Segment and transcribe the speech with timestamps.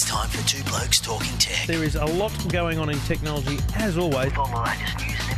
[0.00, 1.66] It's time for Two Blokes Talking Tech.
[1.66, 4.32] There is a lot going on in technology, as always.
[4.36, 5.37] All the latest news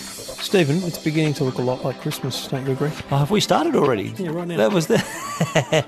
[0.41, 2.89] Stephen, it's beginning to look a lot like Christmas, don't you agree?
[3.11, 4.13] Oh, have we started already?
[4.17, 4.57] Yeah, right now.
[4.57, 4.95] That was the.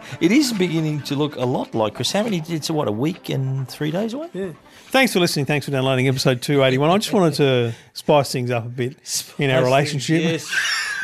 [0.21, 2.11] it is beginning to look a lot like Chris.
[2.11, 2.41] How many?
[2.47, 4.29] It's what a week and three days away.
[4.31, 4.51] Yeah.
[4.89, 5.45] Thanks for listening.
[5.47, 6.89] Thanks for downloading episode 281.
[6.89, 10.21] I just wanted to spice things up a bit in our relationship.
[10.21, 10.47] Yes.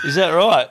[0.06, 0.68] Is that right?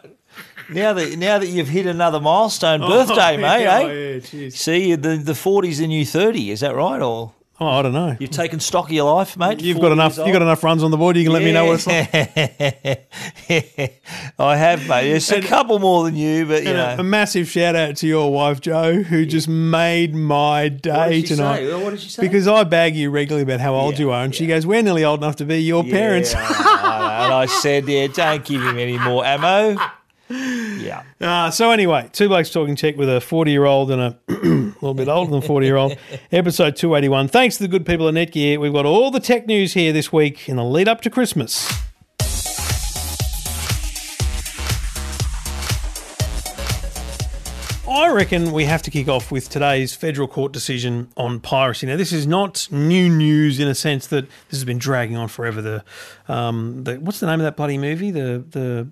[0.71, 3.63] Now that now that you've hit another milestone birthday, Oh, mate.
[3.63, 3.83] yeah, eh?
[3.83, 4.55] oh, yeah, cheers.
[4.55, 6.51] See, the the forty's the new thirty.
[6.53, 7.03] Is that right?
[7.03, 8.17] Or Oh, I don't know.
[8.21, 9.61] you've taken stock of your life, mate?
[9.61, 10.17] You've got enough.
[10.17, 11.17] years You got enough runs on the board.
[11.17, 12.15] You can let me know what it's like.
[14.39, 15.11] I have, mate.
[15.11, 16.95] It's a couple more than you, but you know.
[16.97, 21.35] a, a massive shout out to your wife Joe, who just made my day she
[21.35, 21.67] tonight.
[21.67, 21.83] say?
[21.83, 22.23] What did she say?
[22.23, 24.83] Because I bag you regularly about how old Yeah, you are, and she goes, "We're
[24.83, 28.63] nearly old enough to be your parents." Yeah, I and I said, yeah, don't give
[28.63, 29.77] him any more ammo.
[30.79, 31.03] Yeah.
[31.21, 35.31] Uh, so anyway, two blokes talking tech with a forty-year-old and a little bit older
[35.31, 35.97] than forty-year-old.
[36.33, 37.29] episode two eighty-one.
[37.29, 40.13] Thanks to the good people at Netgear, we've got all the tech news here this
[40.13, 41.71] week in the lead up to Christmas.
[47.89, 51.87] I reckon we have to kick off with today's federal court decision on piracy.
[51.87, 55.29] Now, this is not new news in a sense that this has been dragging on
[55.29, 55.61] forever.
[55.61, 55.85] The,
[56.29, 58.11] um, the what's the name of that bloody movie?
[58.11, 58.89] The the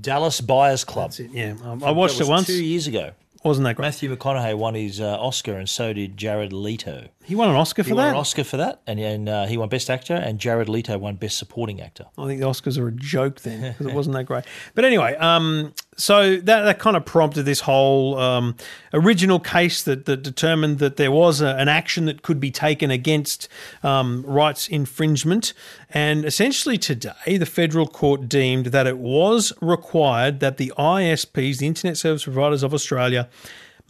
[0.00, 1.12] Dallas Buyers Club.
[1.18, 2.46] yeah, um, I watched That it once.
[2.46, 3.12] two years ago.
[3.42, 3.86] Wasn't that great?
[3.86, 7.08] Matthew McConaughey won his uh, Oscar, and so did Jared Leto.
[7.30, 7.94] He won an Oscar for that?
[7.94, 10.40] He for won an Oscar for that, and, and uh, he won Best Actor, and
[10.40, 12.06] Jared Leto won Best Supporting Actor.
[12.18, 14.42] I think the Oscars are a joke then because it wasn't that great.
[14.74, 18.56] But anyway, um, so that, that kind of prompted this whole um,
[18.92, 22.90] original case that, that determined that there was a, an action that could be taken
[22.90, 23.48] against
[23.84, 25.52] um, rights infringement.
[25.88, 31.68] And essentially today, the federal court deemed that it was required that the ISPs, the
[31.68, 33.28] Internet Service Providers of Australia,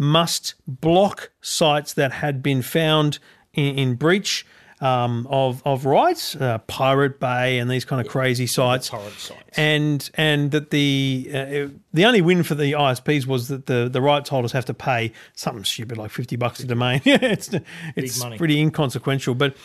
[0.00, 3.18] must block sites that had been found
[3.52, 4.46] in, in breach
[4.80, 8.88] um, of of rights, uh, Pirate Bay, and these kind of crazy sites.
[8.88, 9.58] torrent sites.
[9.58, 14.00] And and that the uh, the only win for the ISPs was that the the
[14.00, 17.02] rights holders have to pay something stupid like fifty bucks a domain.
[17.04, 17.50] it's
[17.94, 19.56] it's pretty inconsequential, but.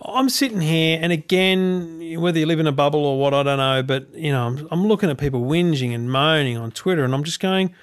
[0.00, 3.58] I'm sitting here, and again, whether you live in a bubble or what, I don't
[3.58, 3.82] know.
[3.82, 7.24] But you know, I'm, I'm looking at people whinging and moaning on Twitter, and I'm
[7.24, 7.74] just going,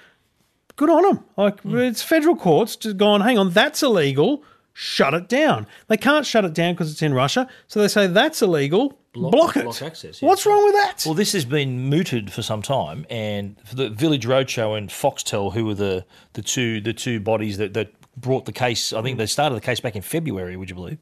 [0.76, 1.26] good on them.
[1.38, 1.78] Like hmm.
[1.78, 4.44] it's federal courts just gone, hang on, that's illegal.
[4.78, 5.68] Shut it down.
[5.88, 9.00] They can't shut it down because it's in Russia, so they say that's illegal.
[9.14, 9.64] Block, it.
[9.64, 10.28] block access, yeah.
[10.28, 11.04] What's wrong with that?
[11.06, 15.54] Well, this has been mooted for some time, and for the Village Roadshow and Foxtel,
[15.54, 18.92] who were the, the two the two bodies that, that brought the case.
[18.92, 20.58] I think they started the case back in February.
[20.58, 20.98] Would you believe?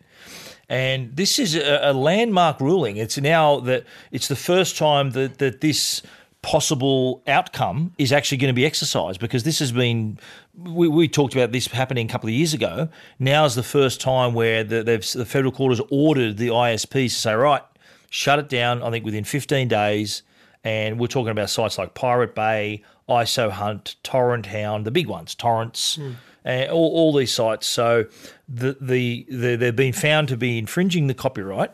[0.69, 2.97] And this is a, a landmark ruling.
[2.97, 6.01] It's now that it's the first time that that this
[6.43, 10.19] possible outcome is actually going to be exercised because this has been
[10.55, 12.89] we, we talked about this happening a couple of years ago.
[13.17, 17.05] Now is the first time where the, they've, the federal court has ordered the ISPs
[17.05, 17.63] to say right
[18.09, 20.21] shut it down I think within 15 days.
[20.65, 25.97] And we're talking about sites like Pirate Bay ISO Hunt TorrentHound the big ones Torrentz
[26.45, 27.67] and all, all these sites.
[27.67, 28.05] So
[28.49, 31.71] the, the, the they've been found to be infringing the copyright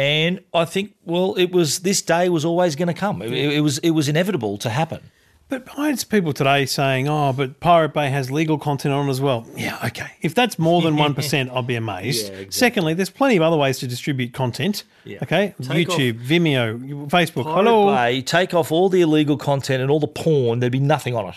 [0.00, 3.20] and I think, well, it was this day was always going to come.
[3.20, 5.10] It, it was it was inevitable to happen.
[5.50, 9.20] But I had people today saying, "Oh, but Pirate Bay has legal content on as
[9.20, 10.12] well." Yeah, okay.
[10.22, 12.32] If that's more than one percent, I'll be amazed.
[12.50, 14.84] Secondly, there's plenty of other ways to distribute content.
[15.06, 17.44] Okay, Take YouTube, Vimeo, Facebook.
[17.44, 17.94] Pirate Hello.
[17.94, 20.60] Bay, take off all the illegal content and all the porn.
[20.60, 21.34] There'd be nothing on it.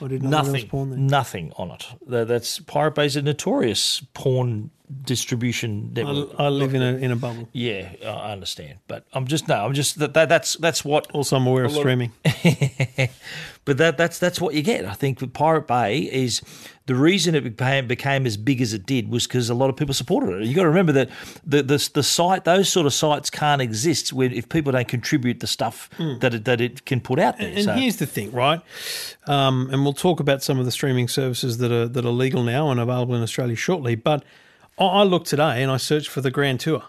[0.00, 1.06] Oh, I didn't know there was Nothing.
[1.06, 1.86] Nothing on it.
[2.06, 4.70] That's Pirate Bay's a notorious porn
[5.04, 6.30] distribution network.
[6.38, 7.48] I, I live in a in a bubble.
[7.52, 9.64] yeah, I understand, but I'm just no.
[9.64, 12.12] I'm just that, that that's that's what Also, I'm aware of streaming.
[13.64, 14.84] but that that's that's what you get.
[14.84, 16.42] I think with Pirate Bay is
[16.86, 19.76] the reason it became became as big as it did was because a lot of
[19.76, 20.46] people supported it.
[20.46, 21.10] You got to remember that
[21.46, 25.40] the, the the site those sort of sites can't exist when if people don't contribute
[25.40, 25.88] the stuff
[26.20, 27.50] that it, that it can put out there.
[27.50, 27.56] Hmm.
[27.56, 28.60] And so here's the thing, right?
[29.26, 32.42] Um, and we'll talk about some of the streaming services that are that are legal
[32.42, 33.94] now and available in Australia shortly.
[33.94, 34.24] But
[34.86, 36.82] I, looked today and I searched for the Grand Tour,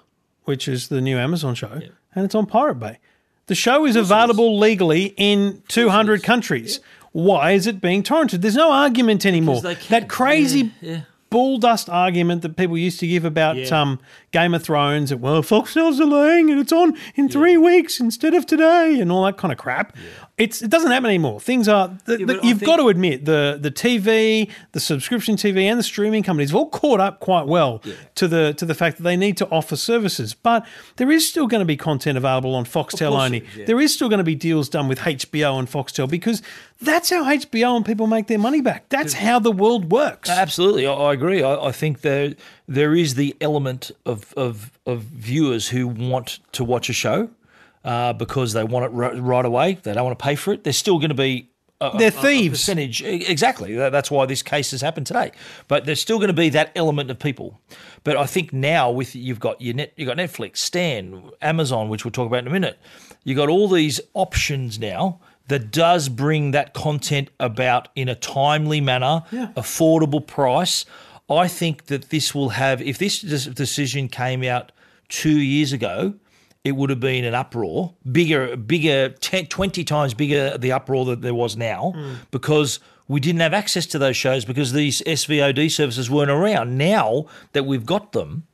[0.44, 1.80] which is the new Amazon show,
[2.16, 3.00] and it's on Pirate Bay.
[3.48, 6.80] The show is available legally in 200 countries.
[7.12, 8.42] Why is it being torrented?
[8.42, 9.62] There's no argument anymore.
[9.62, 11.02] That crazy Yeah, yeah.
[11.30, 13.82] bull dust argument that people used to give about Yeah.
[13.82, 14.00] um,
[14.32, 15.10] Game of Thrones.
[15.10, 19.26] That, well, Foxtel's delaying and it's on in three weeks instead of today, and all
[19.26, 19.96] that kind of crap.
[20.36, 21.40] It's it doesn't happen anymore.
[21.40, 25.36] Things are the, yeah, the, you've think- got to admit the the TV, the subscription
[25.36, 27.84] TV, and the streaming companies have all caught up quite well
[28.16, 30.34] to the to the fact that they need to offer services.
[30.34, 30.66] But
[30.96, 33.40] there is still going to be content available on Foxtel only.
[33.40, 33.66] is, yeah.
[33.66, 36.42] There is still going to be deals done with HBO and Foxtel because
[36.82, 38.90] that's how HBO and people make their money back.
[38.90, 40.32] That's how the world works.
[40.32, 41.44] Absolutely, I, I agree.
[41.44, 42.34] I, I think there
[42.68, 47.30] there is the element of, of of viewers who want to watch a show
[47.84, 49.74] uh, because they want it ri- right away.
[49.84, 50.64] They don't want to pay for it.
[50.64, 51.50] They're still going to be
[51.82, 52.60] a, They're a- a thieves.
[52.60, 53.02] percentage.
[53.04, 53.76] Exactly.
[53.76, 55.32] That's why this case has happened today.
[55.68, 57.60] But there's still going to be that element of people.
[58.04, 62.06] But I think now with you've got your net, you've got Netflix, Stan, Amazon, which
[62.06, 62.78] we'll talk about in a minute.
[63.26, 65.20] You've got all these options now
[65.50, 69.24] that does bring that content about in a timely manner,
[69.58, 70.86] affordable price.
[71.30, 74.72] I think that this will have, if this decision came out
[75.10, 76.14] two years ago,
[76.64, 81.22] it would have been an uproar, bigger, bigger, 10, 20 times bigger the uproar that
[81.22, 81.94] there was now,
[82.32, 86.78] because we didn't have access to those shows because these SVOD services weren't around.
[86.78, 88.48] Now that we've got them,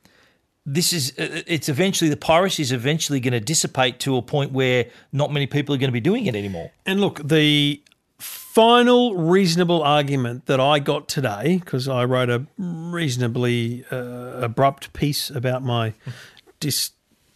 [0.66, 4.52] this is uh, it's eventually the piracy is eventually going to dissipate to a point
[4.52, 6.70] where not many people are going to be doing it anymore.
[6.84, 7.82] And look, the
[8.18, 13.96] final reasonable argument that I got today, because I wrote a reasonably uh,
[14.42, 15.94] abrupt piece about my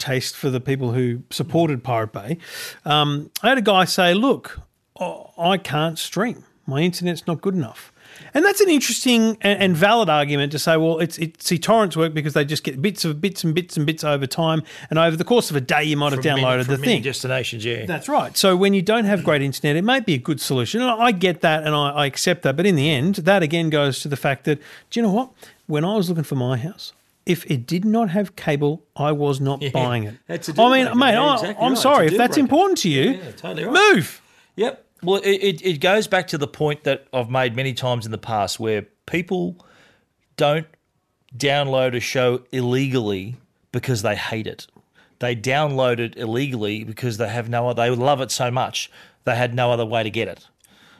[0.04, 2.38] distaste for the people who supported Pirate Bay,
[2.84, 4.60] um, I had a guy say, Look,
[5.00, 6.44] I- I can't stream.
[6.66, 7.90] My internet's not good enough.
[8.32, 11.96] And that's an interesting and, and valid argument to say, well, it's it's see torrents
[11.96, 14.98] work because they just get bits of bits and bits and bits over time, and
[15.00, 16.92] over the course of a day, you might have From many- downloaded from the many
[16.94, 17.02] thing.
[17.02, 17.86] destinations, yeah.
[17.86, 18.36] That's right.
[18.36, 20.80] So when you don't have great internet, it might be a good solution.
[20.80, 22.56] And I get that and I, I accept that.
[22.56, 24.58] But in the end, that again goes to the fact that,
[24.90, 25.30] do you know what?
[25.66, 26.92] When I was looking for my house,
[27.26, 30.14] if it did not have cable, I was not buying it.
[30.26, 30.98] That's a deal I mean, breaker.
[30.98, 31.78] mate, Yeah, I, exactly I'm right.
[31.82, 32.06] sorry.
[32.08, 32.40] If that's breaker.
[32.40, 33.94] important to you, Yeah, totally right.
[33.94, 34.22] move.
[34.56, 34.84] Yep.
[35.02, 38.12] Well, it, it, it goes back to the point that I've made many times in
[38.12, 39.56] the past where people
[40.36, 40.66] don't
[41.36, 43.36] download a show illegally
[43.72, 44.66] because they hate it.
[45.18, 48.90] They download it illegally because they have no they love it so much
[49.24, 50.46] they had no other way to get it.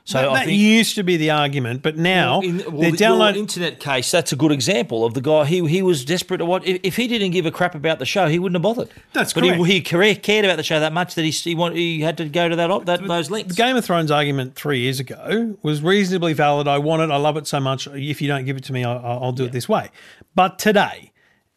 [0.07, 2.97] So That, I that used to be the argument, but now in, well, they're the-
[2.99, 3.41] downloading.
[3.41, 4.11] internet case.
[4.11, 5.47] That's a good example of the guy.
[5.47, 6.63] He he was desperate to watch.
[6.67, 8.91] If, if he didn't give a crap about the show, he wouldn't have bothered.
[9.15, 9.65] That's but correct.
[9.65, 12.19] He, he care- cared about the show that much that he he, want, he had
[12.19, 13.55] to go to that, that those The links.
[13.55, 16.69] Game of Thrones argument three years ago was reasonably valid.
[16.69, 17.11] I want it.
[17.11, 17.87] I love it so much.
[17.87, 19.89] If you don't give it to me, I, I'll do it this way.
[20.35, 21.13] But today,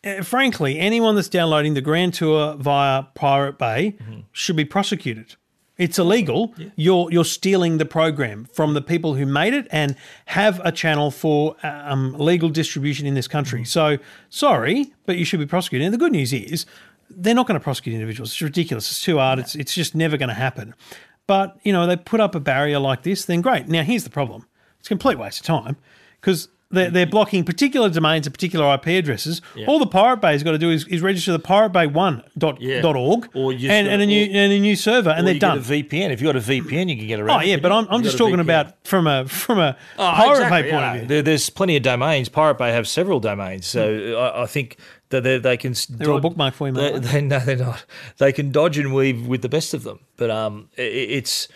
[0.05, 4.19] eh, frankly, anyone that's downloading the Grand Tour via Pirate Bay Mm-hmm.
[4.31, 5.35] should be prosecuted.
[5.77, 6.53] It's illegal.
[6.75, 9.95] You're you're stealing the program from the people who made it and
[10.25, 13.63] have a channel for um, legal distribution in this country.
[13.63, 13.97] So
[14.29, 15.85] sorry, but you should be prosecuted.
[15.85, 16.65] And the good news is
[17.09, 18.31] they're not going to prosecute individuals.
[18.31, 18.89] It's ridiculous.
[18.89, 19.37] It's too hard.
[19.39, 20.73] It's it's just never going to happen.
[21.27, 23.67] But you know they put up a barrier like this, then great.
[23.67, 24.47] Now here's the problem:
[24.79, 25.77] it's a complete waste of time
[26.19, 26.49] because.
[26.69, 29.41] They're, they're blocking particular domains and particular IP addresses.
[29.67, 32.81] All the Pirate Bay's got to do is, is register the piratebay1.org Yeah.
[32.85, 35.59] org Or and, and, a new, and a new server, and they're you done.
[35.59, 36.09] VPN.
[36.11, 37.43] If you've got a VPN, you can get Oh around.
[37.43, 37.71] it, yeah, but?
[37.71, 40.93] I'm, I'm just talking about from a from a Oh, Pirate exactly, Bay point yeah.
[40.93, 41.07] of view.
[41.07, 42.27] There, there's plenty of domains.
[42.29, 44.77] Pirate Bay have several domains, so I, I think
[45.09, 45.73] that they, they can.
[45.89, 47.85] They're all bookmarked for you, mate, They, they, no, they're not.
[48.17, 51.47] They can dodge and weave with the best of them, but um, i it's.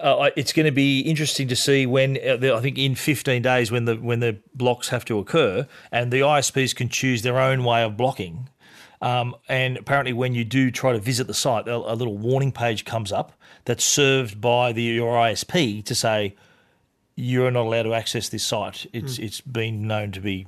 [0.00, 3.42] Uh, it's going to be interesting to see when uh, the, I think in 15
[3.42, 7.38] days when the when the blocks have to occur and the ISPs can choose their
[7.38, 8.48] own way of blocking.
[9.02, 12.52] Um, and apparently, when you do try to visit the site, a, a little warning
[12.52, 13.32] page comes up
[13.64, 16.34] that's served by the your ISP to say
[17.16, 18.86] you're not allowed to access this site.
[18.92, 20.46] It's it's been known to be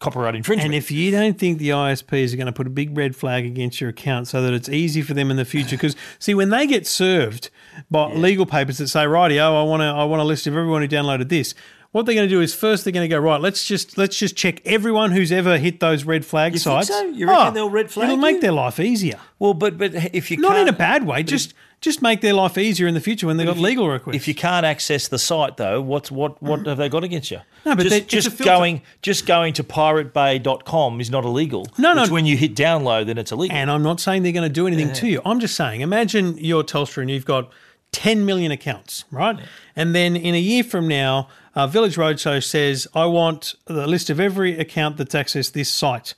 [0.00, 0.66] copyright infringement.
[0.66, 3.46] And if you don't think the ISPs are going to put a big red flag
[3.46, 6.50] against your account so that it's easy for them in the future, because see, when
[6.50, 7.50] they get served
[7.90, 10.82] by legal papers that say, "Rightio, I want to, I want a list of everyone
[10.82, 11.54] who downloaded this,"
[11.92, 13.40] what they're going to do is first they're going to go right.
[13.40, 16.88] Let's just let's just check everyone who's ever hit those red flag You think sites.
[16.88, 17.02] so?
[17.08, 18.40] You reckon oh, they'll red flag It'll make you?
[18.40, 19.18] their life easier.
[19.38, 21.22] well, but but if you Not can't, in a bad way.
[21.22, 24.16] Just just make their life easier in the future when they've got legal requests.
[24.16, 27.40] If you can't access the site though, what's what what have they got against you?
[27.64, 31.66] No, but just, just going just going to piratebay.com is not illegal.
[31.78, 32.02] No, no.
[32.02, 33.56] It's when you hit download then it's illegal.
[33.56, 35.20] And I'm not saying they're going to do anything to you.
[35.24, 37.50] I'm just saying, imagine you're Telstra and you've got
[37.92, 39.38] 10 million accounts, right?
[39.76, 44.10] And then in a year from now, uh, Village Roadshow says, I want the list
[44.10, 46.14] of every account that's accessed this site.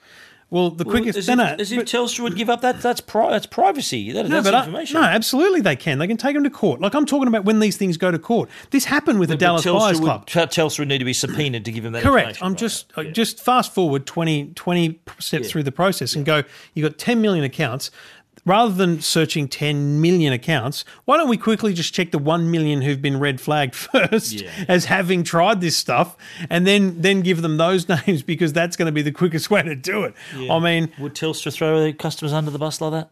[0.48, 1.18] Well, the quickest.
[1.18, 2.80] as, if, no, as if but- Telstra would give up that.
[2.80, 4.12] That's pri- that's privacy.
[4.12, 5.00] That, no, that's but I- information.
[5.00, 5.98] no, absolutely they can.
[5.98, 6.80] They can take them to court.
[6.80, 8.48] Like I'm talking about when these things go to court.
[8.70, 10.26] This happened with the Dallas Telstra Buyers would, Club.
[10.28, 12.02] Telstra would need to be subpoenaed to give them that.
[12.04, 12.28] Correct.
[12.38, 12.46] information.
[12.46, 12.58] I'm Right.
[12.60, 16.44] just uh, just fast forward 20, 20 steps through the process and go.
[16.74, 17.90] You've got 10 million accounts.
[18.46, 22.80] Rather than searching 10 million accounts, why don't we quickly just check the 1 million
[22.80, 24.50] who've been red flagged first Yeah.
[24.68, 26.16] as having tried this stuff
[26.48, 29.62] and then then give them those names because that's going to be the quickest way
[29.62, 30.14] to do it.
[30.50, 33.10] I mean, Would Telstra throw their customers under the bus like that?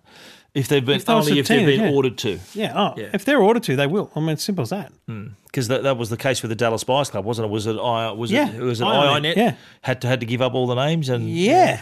[0.55, 1.91] If they've been If only if they've been yeah.
[1.91, 3.09] ordered to, yeah, oh, Yeah.
[3.13, 4.13] if they're ordered to, they will.
[4.15, 4.93] I mean, it's simple as that.
[5.09, 5.31] Hmm.
[5.47, 7.51] because that, that was the case with the Dallas Buyers Club, wasn't it?
[7.51, 9.37] Was it I was Yeah, it was it iiNet, iiNet?
[9.37, 9.55] yeah.
[9.83, 11.81] had to had to give up all the names and Yeah.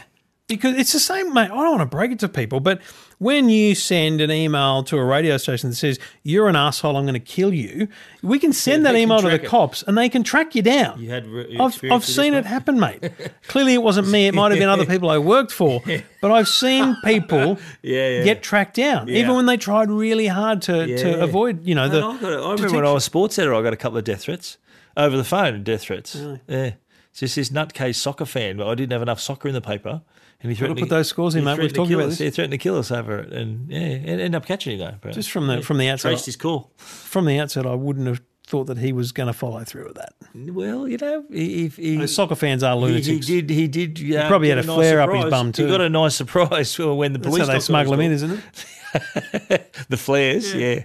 [0.49, 1.45] Because it's the same, mate.
[1.45, 2.81] I don't want to break it to people, but
[3.23, 7.05] when you send an email to a radio station that says, You're an asshole, I'm
[7.05, 7.89] going to kill you,
[8.23, 9.45] we can send Yeah, that email to the it.
[9.45, 11.01] cops and they can track you down.
[11.01, 13.13] You had re- I've, I've seen it happen, mate.
[13.47, 14.27] Clearly, it wasn't me.
[14.27, 15.81] It might have been other people I worked for,
[16.21, 18.25] but I've seen people Yeah, yeah.
[18.25, 19.19] get tracked down, Yeah.
[19.19, 20.97] even when they tried really hard to, Yeah.
[20.99, 21.99] to avoid, you know, the.
[22.05, 24.23] I, got, I remember when I was sports editor, I got a couple of death
[24.23, 24.59] threats
[24.97, 25.63] over the phone.
[25.63, 26.17] Death threats.
[26.49, 26.73] Yeah,
[27.11, 28.57] it's just this nutcase soccer fan.
[28.57, 30.03] But I didn't have enough soccer in the paper,
[30.43, 31.53] and he threatened to put to- those scores in, mate.
[31.53, 32.19] We've threatened talked kill about us.
[32.19, 32.27] this.
[32.27, 35.11] He threatened to kill us over it, and yeah, it ended up catching you though.
[35.11, 36.73] Just from the from the outset, traced his call.
[36.77, 39.95] from the outset, I wouldn't have thought that he was going to follow through with
[39.97, 40.15] that.
[40.35, 43.27] Well, you know, he, he, soccer fans are lunatics.
[43.27, 43.51] he did.
[43.51, 43.99] He did.
[43.99, 45.65] Yeah, probably had a nice flare up his bum too.
[45.65, 48.31] He got a nice surprise when the That's police how they smuggle him in, isn't
[48.31, 49.77] it?
[49.89, 50.55] the flares.
[50.55, 50.85] Yeah.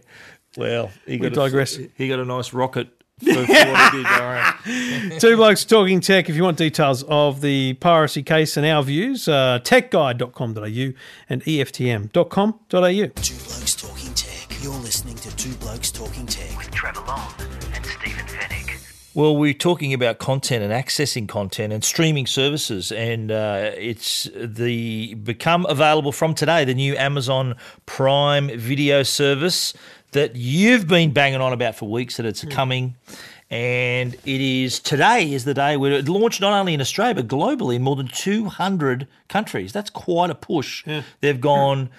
[0.56, 1.78] Well, he got digress.
[1.78, 2.90] A, he got a nice rocket.
[3.20, 5.18] For, for what he did, all right.
[5.20, 6.30] Two blokes talking tech.
[6.30, 10.94] If you want details of the piracy case and our views, uh, techguide.com.au
[11.28, 12.12] and EFTM.com.au.
[12.70, 14.64] Two Blokes Talking Tech.
[14.64, 16.56] You're listening to Two Blokes Talking Tech.
[16.58, 17.34] with Trevor Long
[17.74, 18.58] and Stephen Fenech.
[19.16, 25.16] Well, we're talking about content and accessing content and streaming services, and uh, it's the
[25.16, 27.56] become available from today the new Amazon
[27.88, 29.74] Prime Video service
[30.12, 32.50] that you've been banging on about for weeks that it's hmm.
[32.50, 32.96] coming.
[33.50, 37.28] And it is today is the day where it launched not only in Australia but
[37.30, 39.72] globally in more than 200 countries.
[39.72, 40.84] That's quite a push.
[41.22, 41.90] They've gone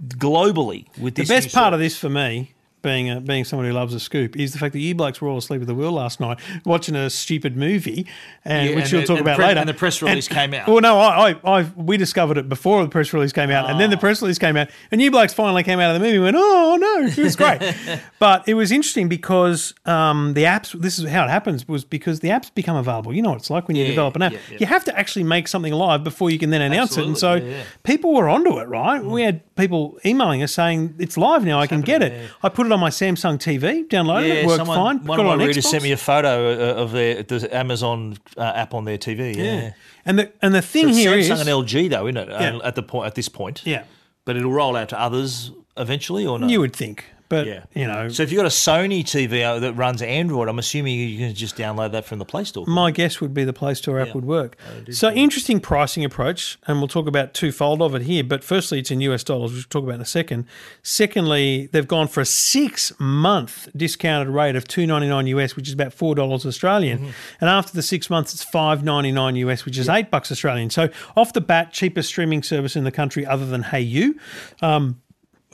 [0.00, 2.51] globally with The best part of this for me,
[2.82, 5.28] being a, being someone who loves a scoop, is the fact that you blokes were
[5.28, 8.06] all asleep at the wheel last night watching a stupid movie,
[8.44, 9.60] and Yeah, which and we'll the- talk about pre- later.
[9.60, 10.66] and the press release came out.
[10.68, 13.80] Well, no, I, I, I, we discovered it before the press release came out, and
[13.80, 16.16] then the press release came out, and you blokes finally came out of the movie
[16.16, 17.62] and went, "Oh no, it was great."
[18.18, 20.72] but it was interesting because um, the apps.
[20.78, 23.14] This is how it happens was because the apps become available.
[23.14, 24.32] You know what it's like when you develop an app.
[24.32, 24.56] yeah, yeah.
[24.60, 27.34] You have to actually make something live before you can then announce it, and so
[27.34, 27.62] yeah, yeah.
[27.84, 28.68] people were onto it.
[28.68, 29.02] Right?
[29.04, 31.60] We had people emailing us saying it's live now.
[31.60, 32.30] I can get it.
[32.42, 35.06] I put it on my Samsung TV, downloaded it, worked someone- fine.
[35.06, 35.70] One of it on my readers Xbox.
[35.70, 39.36] sent me a photo uh, of their the Amazon uh, app on their TV.
[39.36, 39.72] Yeah, Yeah.
[40.04, 42.28] And the and the thing It's here is Samsung and LG though, isn't it?
[42.28, 42.56] Yeah.
[42.56, 43.84] Uh, At the point at this point, yeah,
[44.24, 46.48] But it'll roll out to others eventually, or no?
[46.48, 49.72] you would think, but yeah, you know, So if you've got a Sony TV that
[49.72, 52.66] runs Android, I'm assuming you can just download that from the Play Store.
[52.66, 54.12] My guess would be the Play Store app Yeah.
[54.12, 54.58] would work.
[54.90, 58.22] So interesting pricing approach, and we'll talk about twofold of it here.
[58.22, 60.44] But firstly, it's in US dollars, which we'll talk about in a second.
[60.82, 65.68] Secondly, they've gone for a six month discounted rate of two ninety nine US, which
[65.68, 66.98] is about four dollars Australian.
[66.98, 67.10] Mm-hmm.
[67.40, 70.68] And after the six months, it's five ninety nine US, which is eight bucks Australian.
[70.68, 74.12] So off the bat, cheapest streaming service in the country other than Hey
[74.60, 75.00] Um,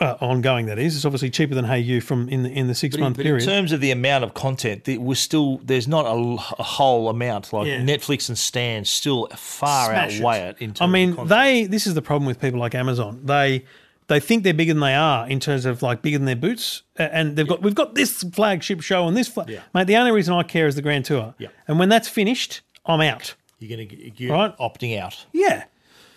[0.01, 0.97] uh, ongoing that is.
[0.97, 3.43] It's obviously cheaper than Hayu from in the in the six month But period.
[3.43, 6.19] in terms of the amount of content, there was still there's not a,
[6.59, 7.81] a whole amount like Yeah.
[7.81, 10.57] Netflix and Stan still far Smash outweigh it.
[10.61, 11.65] in terms I mean, they.
[11.67, 13.21] This is the problem with people like Amazon.
[13.25, 13.65] They
[14.09, 16.83] they think they're bigger than they are in terms of like bigger than their boots,
[16.97, 19.29] and they've got we've got this flagship show and this.
[19.29, 19.61] Fla- Yeah.
[19.75, 21.35] Mate, the only reason I care is the Grand Tour.
[21.39, 21.49] Yeah.
[21.67, 23.35] And when that's finished, I'm out.
[23.59, 24.57] you're going to you're Right.
[24.59, 25.27] opting out.
[25.33, 25.65] Yeah.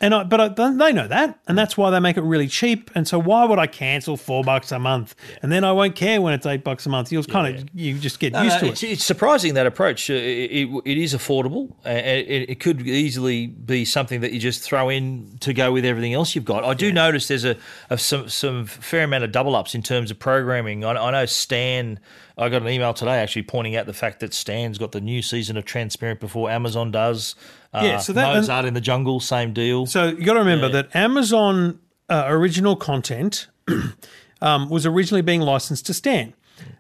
[0.02, 2.90] And I, but I, they know that, and that's why they make it really cheap.
[2.96, 6.20] And so, why would I cancel four bucks a month, and then I won't care
[6.22, 7.12] when it's eight bucks a month?
[7.12, 8.90] You'll kind of you just get No, used no, to it's, it.
[8.94, 10.10] it's surprising that approach.
[10.10, 11.74] Uh, It, it, it is affordable.
[11.86, 16.14] It, it could easily be something that you just throw in to go with everything
[16.14, 16.64] else you've got.
[16.64, 17.56] I do notice there's a,
[17.92, 20.84] a some some fair amount of double ups in terms of programming.
[20.84, 22.00] I, I know Stan.
[22.38, 25.22] I got an email today actually pointing out the fact that Stan's got the new
[25.22, 27.36] season of Transparent before Amazon does.
[27.74, 29.86] Uh, Yeah, so that- Mozart in the Jungle, same deal.
[29.86, 33.48] So you got to remember that Amazon uh, original content
[34.42, 36.34] um, was originally being licensed to Stan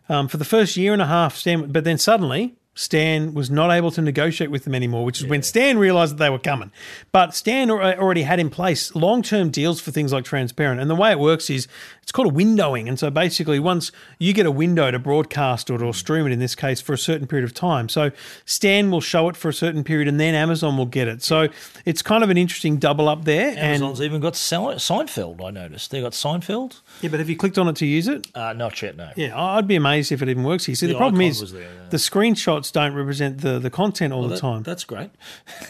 [0.09, 1.35] um, for the first year and a half.
[1.37, 5.27] Stan, but then suddenly Stan was not able to negotiate with them anymore, which is
[5.27, 6.71] when Stan realized that they were coming.
[7.11, 10.79] But Stan already had in place long term deals for things like transparent.
[10.79, 11.67] And the way it works is
[12.01, 12.87] it's called a windowing.
[12.87, 16.39] And so basically, once you get a window to broadcast or to stream it in
[16.39, 18.11] this case for a certain period of time, so
[18.45, 21.21] Stan will show it for a certain period and then Amazon will get it.
[21.21, 21.49] So
[21.85, 23.49] it's kind of an interesting double up there.
[23.49, 25.45] And Amazon's even got Seinfeld.
[25.45, 26.79] I noticed they got Seinfeld.
[27.01, 28.27] yeah, but have you clicked on it to use it?
[28.33, 29.09] Uh, not yet, no.
[29.17, 30.75] Yeah, I'd be amazed if it even works here.
[30.75, 31.67] See, the, The problem is there, yeah.
[31.89, 31.99] the
[32.61, 34.63] screenshots don't represent the, the content all the That- time.
[34.63, 35.09] That's great.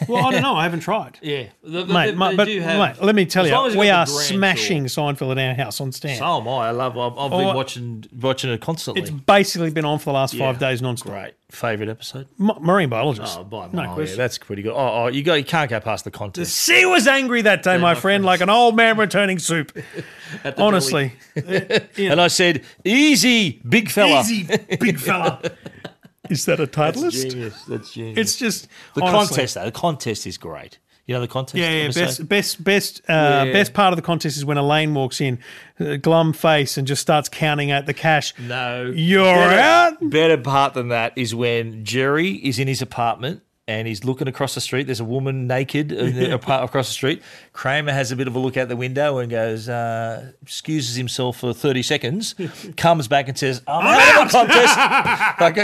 [0.08, 0.54] Well, I don't know.
[0.54, 1.18] I haven't tried.
[1.22, 3.66] Yeah, The- the- Mate, they- mate, they but have- mate, let me tell as long
[3.68, 5.12] as you, we are smashing Tour.
[5.12, 6.18] Seinfeld in our house on Stan.
[6.18, 6.68] So am I.
[6.68, 6.96] I love.
[6.98, 9.02] I've, I've Oh, been I- watching watching it constantly.
[9.02, 11.12] it's basically been on for the last five days non-stop.
[11.12, 12.26] Great favorite episode.
[12.38, 13.38] Ma- Marine biologist.
[13.38, 14.72] Oh, by no no, yeah, that's pretty good.
[14.72, 15.34] Oh, oh, you go.
[15.34, 16.54] You can't go past the The contest.
[16.56, 19.70] sea was angry that day, my my friend, like an old man returning soup.
[20.44, 21.80] At the Honestly, deli.
[22.08, 24.44] and I said, "Easy, big fella." easy,
[24.80, 25.42] big fella.
[26.38, 27.30] Is that a That's titleist?
[27.30, 27.62] genius.
[27.64, 28.18] That's genius.
[28.18, 29.54] It's just the honestly- contest.
[29.54, 30.78] Though the contest is great.
[31.06, 31.56] You know the contest.
[31.56, 31.70] Is Yeah,
[32.02, 32.06] yeah.
[32.06, 33.52] Best, best, best, uh, Yeah.
[33.52, 35.40] best part of the contest is when Elaine walks in,
[35.80, 38.32] uh, glum face, and just starts counting out the cash.
[38.38, 40.10] No, You're better, out?
[40.10, 44.56] Better part than that is when Jerry is in his apartment and he's looking across
[44.56, 44.84] the street.
[44.84, 47.22] There's a woman naked the across the street.
[47.52, 51.38] Kramer has a bit of a look out the window and goes, uh, excuses himself
[51.38, 52.34] for 30 seconds,
[52.76, 54.78] comes back and says, I'm, out, of the contest.
[55.42, 55.56] Like,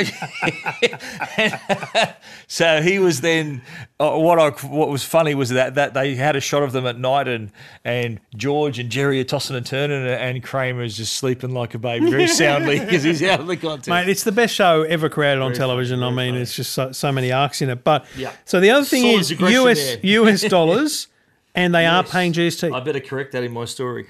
[2.47, 3.63] so he was then,
[4.01, 6.87] uh, what I, what was funny was that, that they had a shot of them
[6.87, 7.51] at night and,
[7.85, 11.75] and George and Jerry are tossing and turning and, and Kramer is just sleeping like
[11.75, 13.89] a baby very soundly because he's out of the contest.
[13.89, 16.03] Mate, it's the best show ever created on television.
[16.03, 17.85] I mean, it's just so, so many arcs in it.
[17.89, 18.33] But Yeah.
[18.45, 19.97] so the other thing is US.
[20.03, 21.07] US dollars,
[21.55, 22.71] and they are paying GST.
[22.75, 24.05] I better correct that in my story.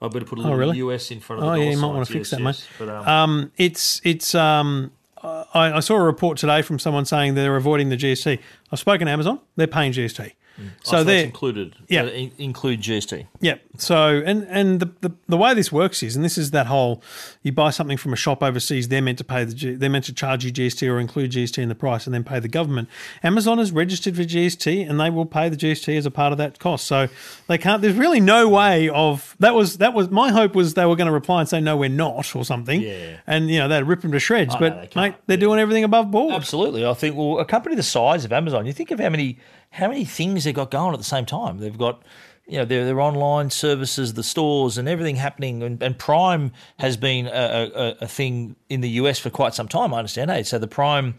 [0.00, 0.78] I better put a little Oh, really?
[0.78, 2.44] US in front of Oh the yeah, you might want to fix that, yes.
[2.44, 2.68] mate.
[2.80, 4.90] But, um, Um, it's it's um,
[5.22, 8.40] I, I saw a report today from someone saying they're avoiding the GST.
[8.72, 10.32] I've spoken to Amazon; they're paying GST.
[10.58, 11.74] Oh, So that's they're included.
[11.88, 12.02] Yeah.
[12.02, 13.26] Uh, in- include GST.
[13.40, 13.56] yeah.
[13.78, 17.02] So and and the, the the way this works is, and this is that whole,
[17.42, 20.04] you buy something from a shop overseas, they're meant to pay the G, they're meant
[20.06, 22.88] to charge you GST or include GST in the price, and then pay the government.
[23.22, 26.38] Amazon is registered for GST, and they will pay the GST as a part of
[26.38, 26.86] that cost.
[26.86, 27.08] So
[27.48, 27.80] they can't.
[27.80, 31.06] There's really no way of that was that was my hope was they were going
[31.06, 32.82] to reply and say no, we're not or something.
[32.82, 33.16] Yeah.
[33.26, 34.54] And you know they'd rip them to shreds.
[34.56, 36.34] but they mate, they're doing everything above board.
[36.34, 36.84] Absolutely.
[36.84, 39.38] I think well, a company the size of Amazon, you think of how many
[39.72, 41.58] how many things they've got going at the same time.
[41.58, 42.02] They've got
[42.46, 45.62] you know their their online services, the stores, and everything happening.
[45.62, 47.30] And, and Prime has been a,
[47.74, 49.94] a, a thing in the US for quite some time.
[49.94, 50.30] I understand.
[50.30, 51.14] Hey, so the Prime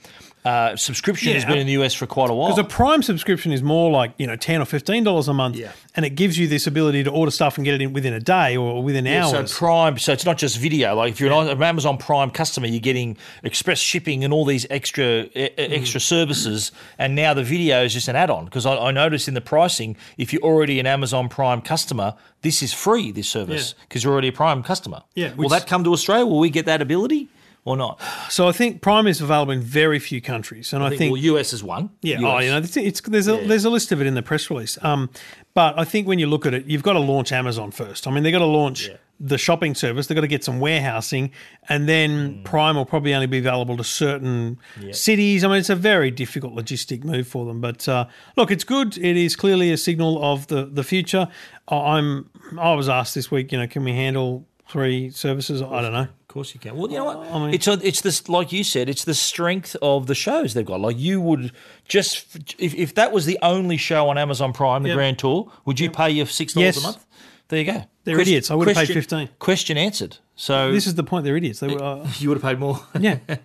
[0.46, 2.50] uh, subscription has been in the US for quite a while.
[2.50, 5.56] Because a Prime subscription is more like you know ten or fifteen dollars a month,
[5.56, 5.72] Yeah.
[5.96, 8.20] and it gives you this ability to order stuff and get it in within a
[8.20, 9.52] day or within Yeah, hours.
[9.52, 10.96] So Prime, so it's not just video.
[10.96, 15.06] Like if you're an Amazon Prime customer, you're getting express shipping and all these extra
[15.06, 16.72] e- e- extra services.
[17.00, 19.96] And now the video is just an add-on because I, I noticed in the pricing,
[20.18, 23.12] if you're already an Amazon Prime customer, this is free.
[23.12, 23.84] This service Yeah.
[23.88, 25.04] because you're already a Prime customer.
[25.16, 26.26] Yeah, Will that come to Australia?
[26.26, 27.30] Will we get that ability
[27.66, 28.00] or not?
[28.30, 31.54] So I think Prime is available in very few countries, and I, think, well, US
[31.54, 31.90] is one.
[32.02, 32.24] yeah, US.
[32.26, 34.50] oh, you know, it's, it's there's a there's a list of it in the press
[34.50, 34.78] release.
[34.84, 35.10] Um,
[35.54, 38.08] but I think when you look at it, you've got to launch Amazon first.
[38.08, 40.08] I mean, they've got to launch the shopping service.
[40.08, 41.32] They've got to get some warehousing,
[41.70, 42.44] and then Mm.
[42.44, 44.58] Prime will probably only be available to certain
[44.92, 45.44] cities.
[45.44, 47.62] I mean, it's a very difficult logistic move for them.
[47.62, 48.98] But uh, look, it's good.
[48.98, 51.28] It is clearly a signal of the the future.
[51.68, 55.62] I- I'm I was asked this week, you know, can we handle three services?
[55.62, 56.08] I don't know.
[56.34, 56.76] Of course you can.
[56.76, 57.54] Well, you know what?
[57.54, 58.90] it's a, it's this like you said.
[58.90, 60.82] It's the strength of the shows they've got.
[60.82, 61.52] Like you would
[61.88, 64.96] just if, if that was the only show on Amazon Prime, the Yep.
[64.96, 66.78] Grand Tour, would you pay your six dollars Yes.
[66.80, 67.06] a month?
[67.50, 67.84] There you go.
[68.04, 68.50] They're idiots.
[68.50, 69.30] I would have paid question- 15.
[69.38, 70.18] Question answered.
[70.36, 71.24] So This is the point.
[71.24, 71.60] They're idiots.
[71.60, 71.84] They were.
[71.84, 72.80] Uh, you would have paid more.
[73.00, 73.20] Yeah.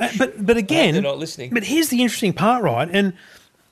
[0.00, 1.48] Uh, but but again, they're not listening.
[1.54, 2.88] But here's the interesting part, right?
[2.92, 3.14] And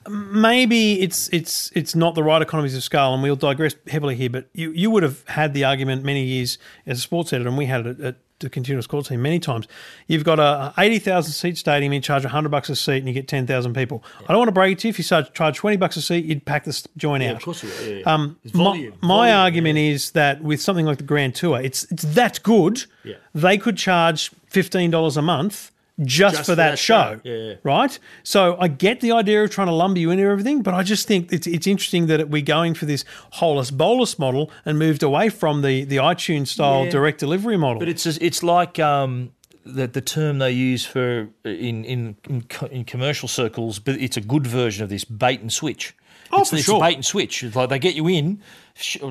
[0.09, 4.29] maybe it's it's it's not the right economies of scale, and we'll digress heavily here.
[4.29, 6.57] But you you would have had the argument many years
[6.87, 9.67] as a sports editor, and we had it at the continuous call team many times.
[10.07, 13.13] You've got a eighty thousand seat stadium, you charge hundred bucks a seat, and you
[13.13, 14.03] get ten thousand people.
[14.27, 14.89] I don't want to break it to you.
[14.89, 17.37] If you charge, charge twenty bucks a seat, you'd pack this joint out.
[17.37, 17.87] of course you would.
[17.87, 18.13] Yeah, yeah.
[18.13, 18.93] Um, my, volume.
[19.01, 22.85] my Volume, argument is that with something like the Grand Tour, it's it's that good.
[23.03, 23.15] Yeah.
[23.33, 25.70] They could charge fifteen dollars a month
[26.03, 27.15] just, for, for that, that show.
[27.15, 27.21] show.
[27.23, 27.53] Yeah, yeah.
[27.63, 27.97] Right.
[28.23, 31.07] So I get the idea of trying to lumber you into everything, but I just
[31.07, 35.29] think it's it's interesting that we're going for this holus bolus model and moved away
[35.29, 36.91] from the the iTunes style Yeah.
[36.91, 37.79] direct delivery model.
[37.79, 39.31] But it's it's like um,
[39.65, 44.21] the the term they use for in in in, in commercial circles, but it's a
[44.21, 45.93] good version of this bait and switch.
[46.33, 46.79] Oh, it's, for it's sure.
[46.79, 47.43] bait and switch.
[47.43, 48.41] It's like they get you in.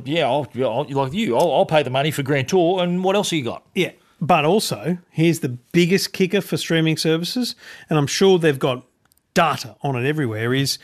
[0.04, 3.14] Yeah, I'll, I'll, like you, I'll, I'll pay the money for Grand Tour, and what
[3.14, 3.62] else have you got?
[3.74, 3.90] yeah.
[4.20, 7.54] But also, here's the biggest kicker for streaming services,
[7.88, 8.84] and I'm sure they've got
[9.32, 10.52] data on it everywhere.
[10.52, 10.78] Is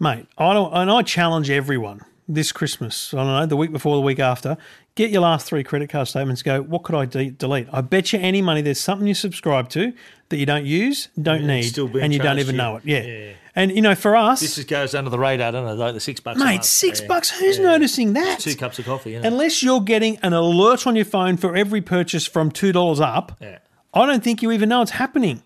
[0.00, 3.12] mate, I don't, and I challenge everyone this Christmas.
[3.12, 4.56] I don't know the week before, the week after.
[4.94, 6.42] Get your last three credit card statements.
[6.42, 6.62] Go.
[6.62, 7.66] What could I de- delete?
[7.72, 9.92] I bet you any money there's something you subscribe to
[10.28, 12.58] that you don't use, don't need, still and you don't even you.
[12.58, 12.82] know it.
[12.84, 13.02] Yeah.
[13.02, 13.32] Yeah.
[13.56, 15.74] And you know, for us, This just goes under the radar, doesn't it?
[15.74, 16.38] Like the six bucks.
[16.40, 17.06] mate, six Yeah.
[17.08, 17.30] bucks.
[17.30, 17.64] Who's Yeah.
[17.64, 18.40] noticing that?
[18.40, 19.14] Two cups of coffee.
[19.16, 23.36] Unless you're getting an alert on your phone for every purchase from two dollars up,
[23.40, 23.58] Yeah.
[23.92, 25.42] I don't think you even know it's happening.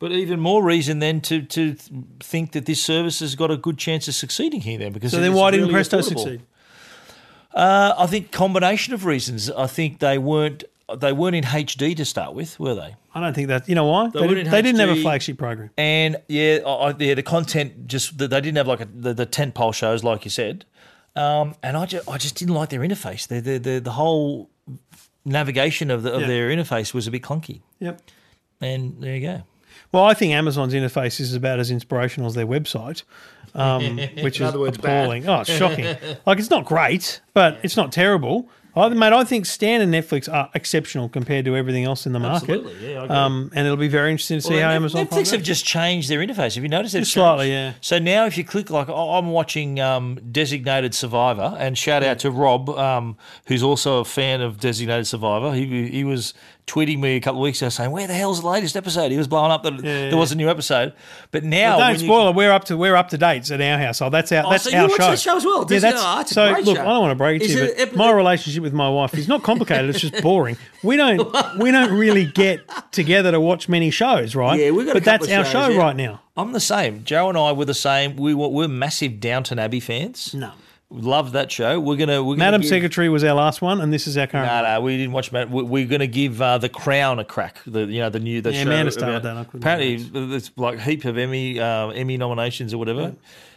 [0.00, 1.74] But even more reason then to to
[2.20, 5.20] think that this service has got a good chance of succeeding here then because So
[5.20, 6.02] then, why didn't Presto affordable.
[6.04, 6.42] succeed?
[7.54, 9.50] Uh, I think combination of reasons.
[9.50, 10.64] I think they weren't
[10.98, 12.94] they weren't in HD to start with, were they?
[13.14, 13.68] I don't think that.
[13.68, 14.08] You know why?
[14.08, 15.70] They, were did, they didn't have a flagship program.
[15.76, 19.26] And yeah, I, I- yeah, the content just they didn't have like a, the the
[19.26, 20.64] tent pole shows like you said,
[21.16, 23.26] um, and I just I just didn't like their interface.
[23.26, 24.48] The the the, the whole
[25.24, 26.26] navigation of the, of Yeah.
[26.28, 27.60] their interface was a bit clunky.
[27.80, 28.00] Yep.
[28.60, 29.42] And there you go.
[29.92, 33.02] Well, I think Amazon's interface is about as inspirational as their website,
[33.54, 35.04] um, which is words, bad.
[35.04, 35.28] appalling.
[35.28, 35.84] Oh, it's shocking.
[36.26, 38.48] like it's not great, but it's not terrible.
[38.76, 42.20] I, mate, I think Stan and Netflix are exceptional compared to everything else in the
[42.20, 42.50] market.
[42.50, 43.02] Absolutely, yeah.
[43.02, 45.06] Um, and it'll be very interesting to see how Well, Amazon.
[45.06, 46.54] Netflix have just changed their interface.
[46.54, 46.94] Have you noticed?
[46.94, 47.76] Just slightly, changed?
[47.76, 47.80] yeah.
[47.80, 52.20] So now, if you click like oh, I'm watching um, Designated Survivor, and shout out
[52.20, 55.54] to Rob, um, who's also a fan of Designated Survivor.
[55.54, 56.34] He he was
[56.68, 59.18] tweeting me a couple of weeks ago saying, "Where the hell's the latest episode?" He
[59.18, 60.10] was blowing up that yeah.
[60.10, 60.92] there was a new episode.
[61.30, 62.34] But now, Well, don't you- spoil it.
[62.36, 64.14] We're up to we're up to dates at our household.
[64.14, 65.10] Oh, that's our Oh, that's so you our watch show.
[65.10, 65.66] that show as well?
[65.68, 66.44] Yeah, that's, oh, that's so.
[66.64, 66.82] look, show.
[66.82, 68.72] I don't want to break it Is to you, it but ep- my relationship with
[68.72, 69.90] my wife is not complicated.
[69.90, 70.56] it's just boring.
[70.84, 72.60] We don't we don't really get
[72.92, 74.58] together to watch many shows, right?
[74.60, 75.78] Yeah, we've got But that's our show yeah.
[75.78, 76.20] right now.
[76.36, 77.02] I'm the same.
[77.04, 78.14] Joe and I were the same.
[78.16, 80.34] We were we're massive Downton Abbey fans.
[80.34, 80.52] No.
[80.90, 81.78] Loved that show.
[81.78, 84.26] We're gonna we're gonna Madam give- Secretary was our last one, and this is our
[84.26, 84.46] current.
[84.46, 85.30] No, no, we didn't watch.
[85.32, 87.58] Mad- we- We're going to give uh, the Crown a crack.
[87.66, 88.70] The you know the new the Yeah, show.
[88.70, 89.36] Amanda started about- that.
[89.36, 89.96] I couldn't Apparently,
[90.28, 93.14] there's like a heap of Emmy uh, Emmy nominations or whatever.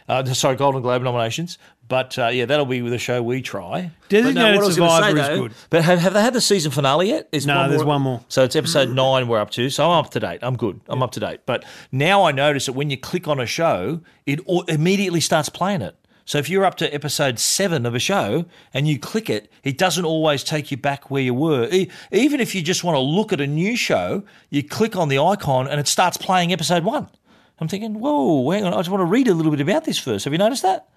[0.08, 1.56] Uh, sorry, Golden Globe nominations.
[1.88, 3.90] But uh, yeah, that'll be the show we try.
[4.10, 5.52] Designated But no, what I was gonna Survivor say, is good.
[5.70, 7.28] But have, have they had the season finale yet?
[7.32, 8.22] Is No, there's one more.
[8.28, 9.70] So it's episode nine we're up to.
[9.70, 10.40] So I'm up to date.
[10.42, 10.80] I'm good.
[10.86, 11.40] I'm up to date.
[11.46, 15.80] But now I notice that when you click on a show, it immediately starts playing
[15.80, 15.96] it.
[16.24, 19.76] So if you're up to episode seven of a show and you click it, it
[19.76, 21.68] doesn't always take you back where you were.
[22.10, 25.18] Even if you just want to look at a new show, you click on the
[25.18, 27.08] icon and it starts playing episode one.
[27.58, 29.98] I'm thinking, whoa, hang on, I just want to read a little bit about this
[29.98, 30.24] first.
[30.24, 30.88] Have you noticed that?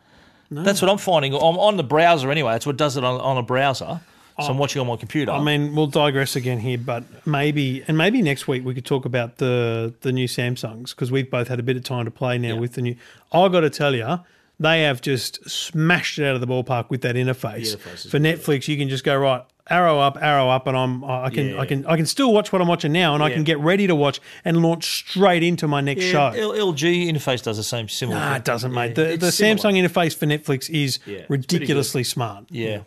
[0.51, 1.33] That's what I'm finding.
[1.33, 2.53] I'm on the browser anyway.
[2.53, 3.99] That's what does it on, on a browser.
[4.37, 5.31] So I'm oh, watching on my computer.
[5.31, 9.05] I mean, we'll digress again here, but maybe and maybe next week we could talk
[9.05, 12.37] about the the new Samsungs because we've both had a bit of time to play
[12.37, 12.97] now with the new.
[13.31, 14.19] I got to tell you,
[14.59, 17.75] they have just smashed it out of the ballpark with that interface.
[17.75, 21.29] interface For Netflix, you can just go right arrow up, arrow up, and I'm I
[21.31, 23.59] can I can I can still watch what I'm watching now, and I can get
[23.59, 26.39] ready to watch and launch straight into my next Yeah, show.
[26.39, 28.19] L- LG interface does the same similar.
[28.19, 28.35] Nah, thing.
[28.37, 28.97] it doesn't, mate.
[28.97, 29.57] Yeah, The, the similar.
[29.71, 32.45] Samsung interface for Netflix is Yeah, ridiculously smart.
[32.49, 32.81] Yeah.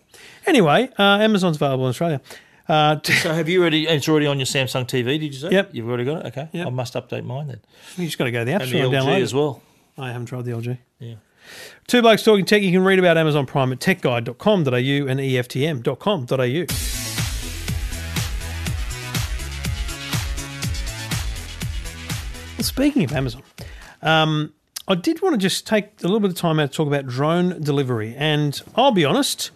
[0.46, 2.20] Anyway, uh, Amazon's available in Australia.
[2.68, 3.86] Uh, So have you already?
[3.88, 5.18] It's already on your Samsung TV.
[5.18, 5.50] Did you say?
[5.50, 5.70] Yep.
[5.72, 6.26] You've already got it.
[6.28, 6.48] Okay.
[6.52, 6.66] Yep.
[6.66, 7.60] I must update mine then.
[7.96, 9.32] you just got to go to the App And Store the and LG download as
[9.32, 9.36] it.
[9.36, 9.62] well.
[9.96, 10.78] I haven't tried the LG.
[11.00, 11.14] Yeah.
[11.86, 12.62] Two Blokes Talking Tech.
[12.62, 16.66] You can read about Amazon Prime at techguide.com.au and EFTM.com.au.
[22.56, 23.42] Well, speaking of Amazon,
[24.02, 24.52] um,
[24.88, 27.06] I did want to just take a little bit of time out to talk about
[27.06, 28.14] drone delivery.
[28.16, 29.50] And I'll be honest,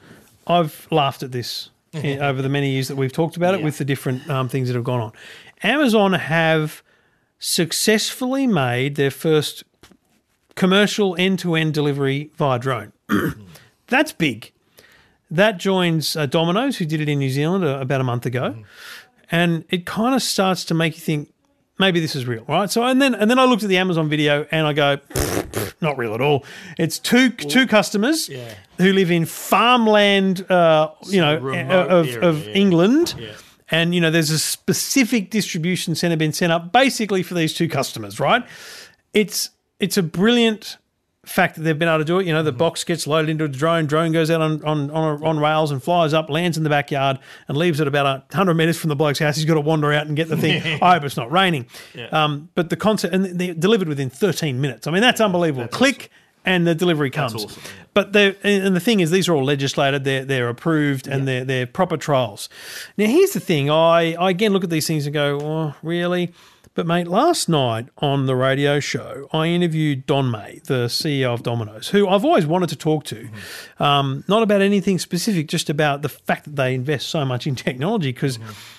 [0.46, 3.64] I've laughed at this over the many years that we've talked about it Yeah.
[3.64, 5.12] with the different um, things that have gone on.
[5.64, 6.82] Amazon have
[7.40, 9.64] successfully made their first
[10.54, 12.92] commercial end-to-end delivery via drone.
[13.88, 14.52] That's big.
[15.30, 18.54] That joins uh, Domino's, who did it in New Zealand uh, about a month ago,
[19.30, 21.32] and it kind of starts to make you think
[21.78, 22.70] maybe this is real, right?
[22.70, 24.98] So and then and then I looked at the Amazon video and I go,
[25.80, 26.44] not real at all.
[26.78, 28.54] It's two two customers Yeah.
[28.78, 31.46] who live in farmland, uh, you know, of,
[32.06, 32.52] area, of yeah.
[32.52, 33.14] England.
[33.18, 33.32] Yeah.
[33.70, 37.68] And you know, there's a specific distribution center been set up basically for these two
[37.70, 38.44] customers, right?
[39.14, 39.48] It's
[39.82, 40.78] it's a brilliant
[41.24, 42.26] fact that they've been able to do it.
[42.26, 45.22] You know, the box gets loaded into a drone, drone goes out on on on,
[45.22, 47.18] on rails and flies up, lands in the backyard,
[47.48, 49.36] and leaves it about hundred meters from the bloke's house.
[49.36, 50.62] He's got to wander out and get the thing.
[50.82, 51.66] I hope it's not raining.
[52.12, 54.86] Um, but the concept and they delivered within 13 minutes.
[54.86, 55.68] I mean, that's unbelievable.
[55.68, 56.10] Click.
[56.44, 57.70] And the delivery comes, awesome, yeah.
[57.94, 60.02] but they and the thing is, these are all legislated.
[60.02, 62.48] They're they're approved and they're they're proper trials.
[62.96, 66.32] Now, here's the thing: I I again look at these things and go, oh, really?
[66.74, 71.42] But mate, last night on the radio show, I interviewed Don Meij, the CEO of
[71.42, 73.28] Domino's, who I've always wanted to talk to.
[73.78, 77.56] Um, not about anything specific, just about the fact that they invest so much in
[77.56, 78.38] technology because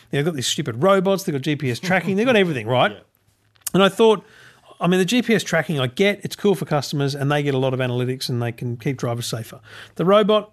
[0.09, 2.97] they've got these stupid robots, they've got GPS tracking, they've got everything, right?
[3.75, 4.25] And I thought,
[4.81, 7.59] I mean, the GPS tracking, I get it's cool for customers and they get a
[7.59, 9.61] lot of analytics and they can keep drivers safer.
[9.95, 10.51] The robot,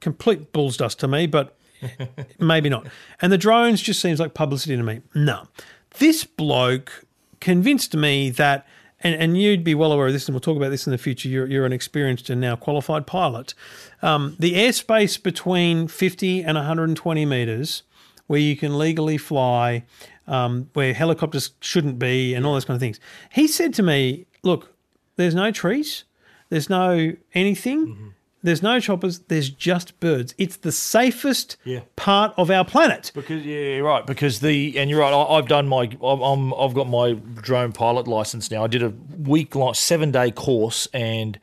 [0.00, 1.56] complete bull's dust to me, but
[2.38, 2.86] maybe not.
[3.22, 5.00] And the drones just seems like publicity to me.
[5.14, 5.48] No.
[5.98, 7.04] This bloke
[7.40, 8.66] convinced me that,
[9.00, 10.98] and, and you'd be well aware of this, and we'll talk about this in the
[10.98, 11.28] future.
[11.28, 13.54] You're, you're an experienced and now qualified pilot.
[14.02, 17.82] Um, the airspace between 50 and 120 meters,
[18.26, 19.84] where you can legally fly,
[20.26, 22.98] um, where helicopters shouldn't be, and all those kind of things.
[23.32, 24.74] He said to me, Look,
[25.16, 26.04] there's no trees,
[26.48, 28.14] there's no anything.
[28.44, 29.20] There's no choppers.
[29.20, 30.34] There's just birds.
[30.38, 31.80] It's the safest Yeah.
[31.96, 33.10] part of our planet.
[33.14, 34.06] Because yeah, you're right.
[34.06, 35.12] Because the and you're right.
[35.12, 35.90] I, I've done my.
[36.02, 36.54] I'm, I'm.
[36.54, 38.62] I've got my drone pilot license now.
[38.62, 41.40] I did a week long, seven day course, and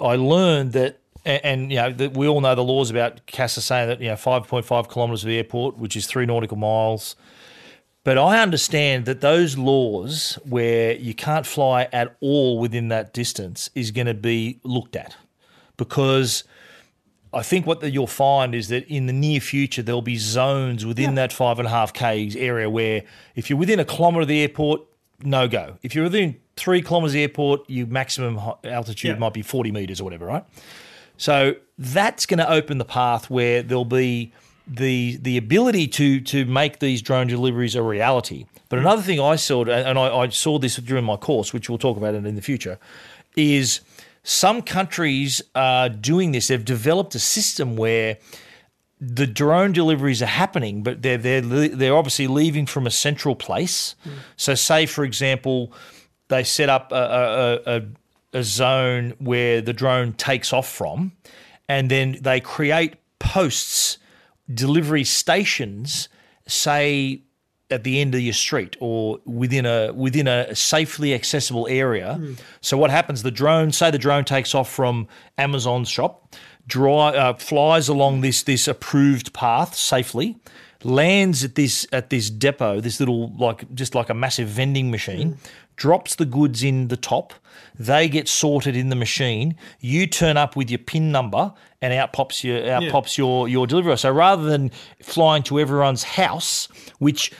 [0.00, 0.98] I learned that.
[1.24, 4.08] And, and you know, that we all know the laws about CASA saying that you
[4.08, 7.16] know 5.5 kilometres of the airport, which is three nautical miles.
[8.04, 13.70] But I understand that those laws where you can't fly at all within that distance
[13.76, 15.16] is going to be looked at
[15.76, 16.44] because
[17.32, 20.84] I think what that you'll find is that in the near future there'll be zones
[20.84, 23.02] within that five and a half k's area where
[23.34, 24.82] if you're within a kilometre of the airport,
[25.22, 25.78] no go.
[25.82, 29.18] If you're within three kilometres of the airport, your maximum altitude Yeah.
[29.18, 30.44] might be 40 metres or whatever, right?
[31.16, 34.32] So that's going to open the path where there'll be
[34.66, 38.46] the the ability to to make these drone deliveries a reality.
[38.68, 38.82] But mm.
[38.82, 41.96] another thing I saw, and I, I saw this during my course, which we'll talk
[41.96, 42.78] about it in the future,
[43.36, 43.80] is
[44.24, 46.48] some countries are doing this.
[46.48, 48.18] They've developed a system where
[49.00, 53.96] the drone deliveries are happening, but they're they're they're obviously leaving from a central place.
[54.04, 54.10] Hmm.
[54.36, 55.72] So, say for example,
[56.28, 57.82] they set up a, a, a,
[58.38, 61.12] a zone where the drone takes off from,
[61.68, 63.98] and then they create posts,
[64.52, 66.08] delivery stations,
[66.46, 67.22] say
[67.72, 72.20] at the end of your street or within a within a safely accessible area.
[72.60, 73.22] So what happens?
[73.22, 75.08] The drone, say the drone takes off from
[75.38, 76.34] Amazon's shop,
[76.66, 80.36] dry, uh, flies along this this approved path safely,
[80.84, 85.38] lands at this at this depot, this little like just like a massive vending machine,
[85.76, 87.32] drops the goods in the top.
[87.78, 89.56] They get sorted in the machine.
[89.80, 92.90] You turn up with your pin number, and out pops your out Yeah.
[92.92, 93.96] pops your your delivery.
[93.96, 94.70] So rather than
[95.02, 97.32] flying to everyone's house, which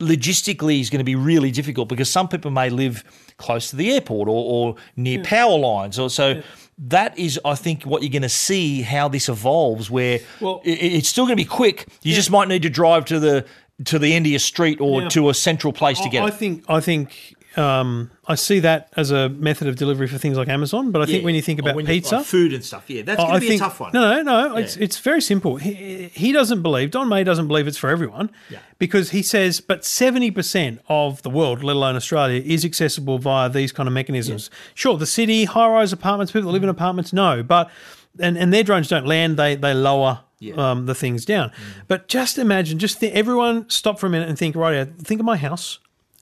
[0.00, 3.04] logistically is going to be really difficult because some people may live
[3.36, 4.32] close to the airport or,
[4.70, 5.24] or near hmm.
[5.24, 6.42] power lines, or so.
[6.78, 9.90] That is, I think, what you're going to see how this evolves.
[9.90, 11.86] Where Well- i- it's still going to be quick.
[12.02, 13.44] You just might need to drive to the
[13.86, 15.08] to the end of your street or Yeah.
[15.10, 16.34] to a central place to get I it.
[16.34, 20.48] think I think um, I see that as a method of delivery for things like
[20.48, 20.90] Amazon.
[20.90, 23.60] But I think when you think about pizza, food and stuff, yeah, that's I think
[23.60, 23.90] a tough one.
[23.92, 24.56] No, no, no.
[24.56, 25.56] It's it's very simple.
[25.56, 28.30] He, he doesn't believe Don Meij doesn't believe it's for everyone,
[28.78, 33.48] because he says, but seventy percent of the world, let alone Australia, is accessible via
[33.48, 34.50] these kind of mechanisms.
[34.74, 37.70] Sure, the city, high-rise apartments, people that live in apartments, no, but
[38.18, 40.20] and and their drones don't land; they they lower.
[40.56, 41.52] Um, the things down,
[41.86, 44.56] but just imagine, just th- everyone stop for a minute and think.
[44.56, 45.80] Right, think of my house,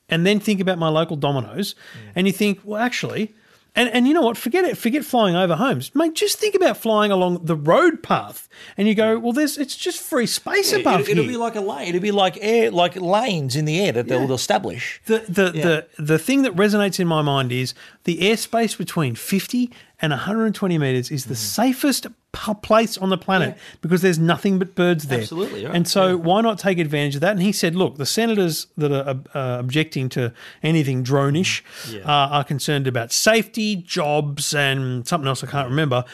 [0.09, 1.75] and then think about my local Domino's,
[2.14, 3.35] and you think, well, actually,
[3.79, 4.37] and and you know what?
[4.37, 4.77] Forget it.
[4.77, 6.14] Forget flying over homes, mate.
[6.14, 10.01] Just think about flying along the road path, and you go, well, there's it's just
[10.01, 11.14] free space above you.
[11.14, 11.33] It, will here.
[11.33, 11.88] be like a lane.
[11.88, 15.01] It'll be like air, like lanes in the air that they'll establish.
[15.07, 17.73] the the, the the thing that resonates in my mind is
[18.05, 21.38] the airspace between 50 and 120 meters is the Mm.
[21.38, 25.20] safest p- place on the planet because there's nothing but birds there.
[25.20, 25.74] Absolutely, right.
[25.74, 27.32] And so why not take advantage of that?
[27.32, 30.32] And he said, look, the senators that are uh, objecting to
[30.62, 32.04] anything drone-ish Mm.
[32.04, 36.04] uh, are concerned about safety, jobs, and something else I can't remember.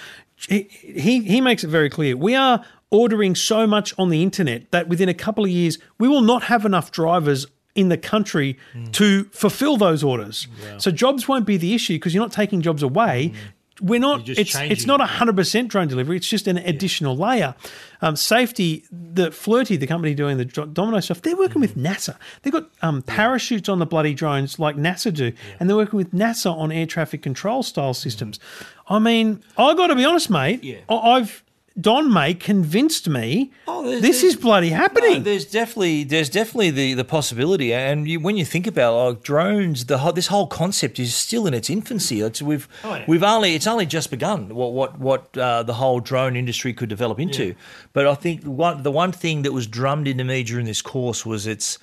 [0.49, 2.16] He, he he makes it very clear.
[2.16, 6.07] We are ordering so much on the internet that within a couple of years we
[6.09, 8.57] will not have enough drivers in the country
[8.92, 10.47] to fulfill those orders.
[10.79, 13.33] So jobs won't be the issue because you're not taking jobs away.
[13.81, 14.29] We're not.
[14.29, 15.07] It's it's not it.
[15.09, 16.17] hundred percent drone delivery.
[16.17, 17.55] It's just an additional layer.
[18.03, 18.85] Um, safety.
[18.91, 22.17] The Flirtey, the company doing the Domino stuff, they're working with NASA.
[22.43, 26.13] They've got um, parachutes on the bloody drones like NASA do, and they're working with
[26.13, 28.41] NASA on air traffic control style systems.
[28.89, 30.63] I mean, I got to be honest, mate.
[30.65, 30.79] Yeah.
[30.89, 31.44] I- I've
[31.81, 33.51] Don Meij convinced me.
[33.67, 35.15] Oh, there's- this there's- is bloody happening.
[35.15, 39.23] No, there's definitely there's definitely the, the possibility, and you, when you think about like
[39.25, 42.21] drones, the whole, this whole concept is still in its infancy.
[42.21, 42.69] It's, we've
[43.09, 46.89] we've only it's only just begun what what what uh, the whole drone industry could
[46.89, 47.57] develop into.
[47.93, 51.27] But I think one, the one thing that was drummed into me during this course
[51.27, 51.79] was it's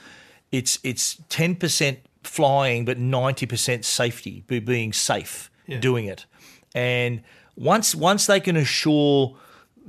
[0.54, 5.52] it's it's ten percent flying, but ninety percent safety, be being safe
[5.82, 6.26] doing it.
[6.74, 7.22] And
[7.58, 9.36] once once they can assure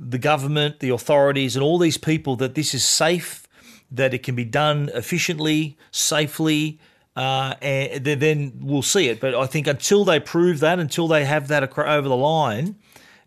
[0.09, 3.47] the government, the authorities, and all these people that this is safe,
[3.91, 6.79] that it can be done efficiently, safely,
[7.15, 9.19] uh, and then- we'll see it.
[9.19, 12.75] But I think until they prove that, until they have that over the line,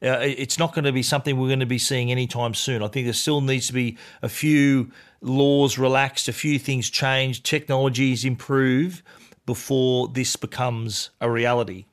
[0.02, 2.82] uh, it's not going to be something we're going to be seeing anytime soon.
[2.82, 4.90] I think there still needs to be a few
[5.22, 9.02] laws relaxed, a few things changed, technologies improve
[9.46, 11.86] before this becomes a reality.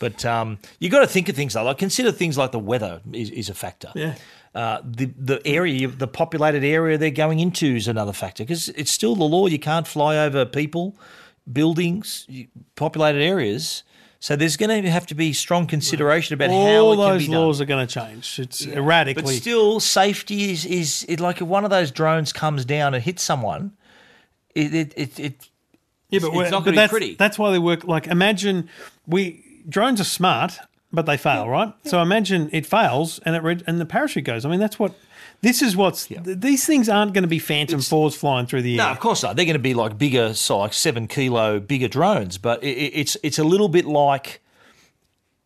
[0.00, 3.02] But um, you got to think of things like, like consider things like the weather
[3.12, 3.92] is, is a factor.
[3.94, 4.16] Yeah.
[4.52, 8.90] Uh, the the area, the populated area they're going into is another factor because it's
[8.90, 9.46] still the law.
[9.46, 10.96] You can't fly over people,
[11.52, 12.26] buildings,
[12.74, 13.84] populated areas.
[14.22, 17.32] So there's going to have to be strong consideration about how All can those be
[17.32, 17.40] done.
[17.40, 18.38] laws are going to change.
[18.38, 19.22] It's But erratically.
[19.22, 23.04] But still, safety is is it like if one of those drones comes down and
[23.04, 23.72] hits someone,
[24.54, 25.48] it it it, it
[26.08, 27.14] yeah, but, it's not but gonna be that's, pretty.
[27.14, 27.84] That's why they work.
[27.84, 28.68] Like, imagine
[29.06, 30.58] we drones are smart,
[30.92, 31.72] but they fail, right?
[31.84, 34.44] So imagine it fails and it red, and the parachute goes.
[34.44, 34.94] I mean, that's what.
[35.42, 36.06] This is what's.
[36.06, 38.86] th- these things aren't going to be Phantom fours flying through the air.
[38.86, 39.36] No, of course not.
[39.36, 42.36] They're going to be like bigger, so like seven kilo bigger drones.
[42.38, 44.42] But it, it- it's it's a little bit like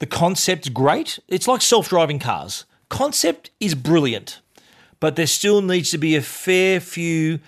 [0.01, 1.19] the concept's great.
[1.29, 2.65] It's like self driving cars.
[2.89, 4.41] Concept is brilliant,
[4.99, 7.39] but there still needs to be a fair few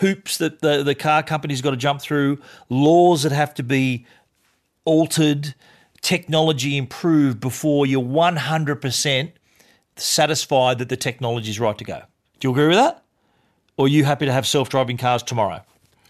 [0.00, 4.06] hoops that the the car company's got to jump through, laws that have to be
[4.84, 5.54] altered,
[6.06, 9.32] technology improved before you're one hundred percent
[9.96, 12.00] satisfied that the technology is right to go.
[12.38, 13.02] Do you agree with that?
[13.76, 15.62] Or are you happy to have self driving cars tomorrow?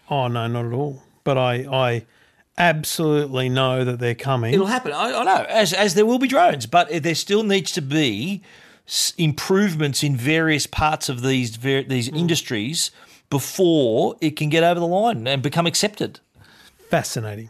[0.07, 1.01] Oh no, not at all.
[1.23, 2.05] But I, I
[2.59, 4.53] absolutely know that they're coming.
[4.53, 4.91] It'll happen.
[4.91, 8.43] I, I know, as as there will be drones, but there still needs to be
[9.17, 12.15] improvements in various parts of these these hmm.
[12.15, 12.91] industries
[13.31, 16.19] before it can get over the line and become accepted.
[16.91, 17.49] Fascinating,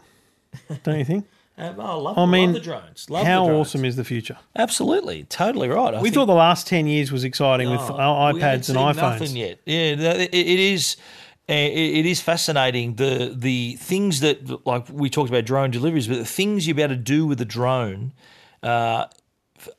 [0.82, 1.26] don't you think?
[1.58, 3.10] I love, I mean, the drones.
[3.10, 3.66] Love How the drones.
[3.68, 4.36] awesome is the future?
[4.56, 5.92] Absolutely, totally right.
[5.94, 8.78] I We think- thought the last ten years was exciting with Oh, our iPads and
[8.78, 8.96] iPhones.
[9.20, 9.58] Nothing yet.
[9.66, 10.96] Yeah, it, it is.
[11.48, 16.06] uh, It, it is fascinating the the things that like we talked about drone deliveries,
[16.06, 18.12] but the things you're able to do with the drone,
[18.62, 19.06] uh,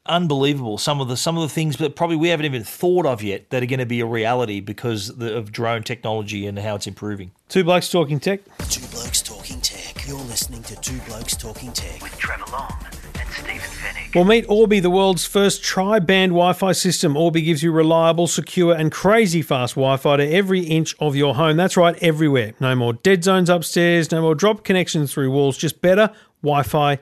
[0.05, 0.77] unbelievable.
[0.77, 3.49] Some of the some of the things that probably we haven't even thought of yet
[3.51, 7.31] that are going to be a reality because of drone technology and how it's improving.
[7.47, 8.41] Two blokes talking tech.
[8.69, 9.88] Two Blokes Talking Tech.
[10.09, 12.01] You're listening to Two Blokes Talking Tech.
[12.01, 12.73] with Trevor Long
[13.19, 14.15] and Stephen Fenech.
[14.15, 17.15] Well, meet Orbi, the world's first tri-band Wi-Fi system.
[17.15, 21.57] Orbi gives you reliable, secure, and crazy fast Wi-Fi to every inch of your home.
[21.57, 22.55] That's right, everywhere.
[22.59, 24.11] No more dead zones upstairs.
[24.11, 25.59] No more drop connections through walls.
[25.59, 26.09] Just better
[26.41, 26.97] Wi-Fi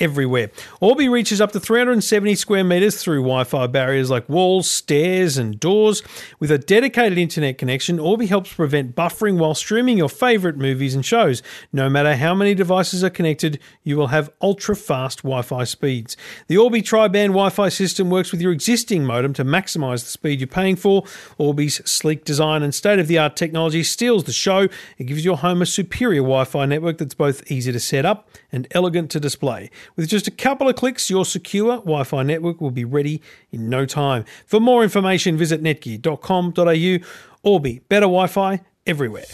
[0.00, 0.50] everywhere.
[0.80, 6.02] Orbi reaches up to 370 square meters through Wi-Fi barriers like walls, stairs, and doors.
[6.40, 11.04] With a dedicated internet connection, Orbi helps prevent buffering while streaming your favorite movies and
[11.04, 11.42] shows.
[11.72, 16.16] No matter how many devices are connected, you will have ultra-fast Wi-Fi speeds.
[16.48, 20.46] The Orbi tri-band Wi-Fi system works with your existing modem to maximize the speed you're
[20.46, 21.04] paying for.
[21.38, 24.68] Orbi's sleek design and state-of-the-art technology steals the show.
[24.98, 28.66] It gives your home a superior Wi-Fi network that's both easy to set up and
[28.72, 29.70] elegant to display.
[29.96, 33.68] With just a couple of clicks, your secure Wi Fi network will be ready in
[33.68, 34.24] no time.
[34.46, 37.06] For more information, visit netgear.com.au.
[37.42, 39.24] Orbi, better Wi Fi everywhere.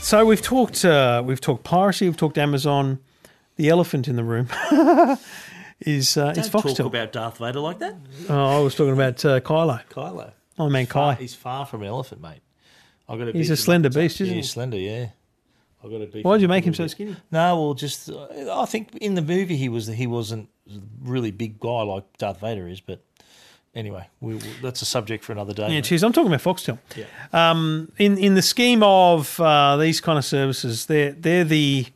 [0.00, 2.98] So we've talked, uh, we've talked piracy, we've talked Amazon.
[3.56, 4.48] The elephant in the room
[5.80, 6.76] is uh, is Don't Foxtel.
[6.76, 7.94] talk about Darth Vader like that,
[8.28, 9.80] oh, I was talking about uh, Kylo.
[9.88, 10.32] Kylo.
[10.58, 11.14] Oh man, Kai.
[11.14, 12.40] he's far from an elephant, mate.
[13.08, 13.32] I got to.
[13.32, 14.40] He's a slender beast, isn't yeah, he?
[14.40, 15.08] He's slender, yeah.
[15.84, 16.22] I got to.
[16.22, 17.16] Why did you make him so skinny?
[17.30, 18.26] No, well, just uh,
[18.60, 22.40] I think in the movie he was he wasn't a really big guy like Darth
[22.40, 23.00] Vader is, but
[23.74, 25.64] anyway, we, we- that's a subject for another day.
[25.64, 25.84] Yeah, mate.
[25.84, 26.02] cheers.
[26.02, 26.78] I'm talking about Foxtel.
[27.32, 31.86] Um, in in the scheme of uh, these kind of services, they're they're the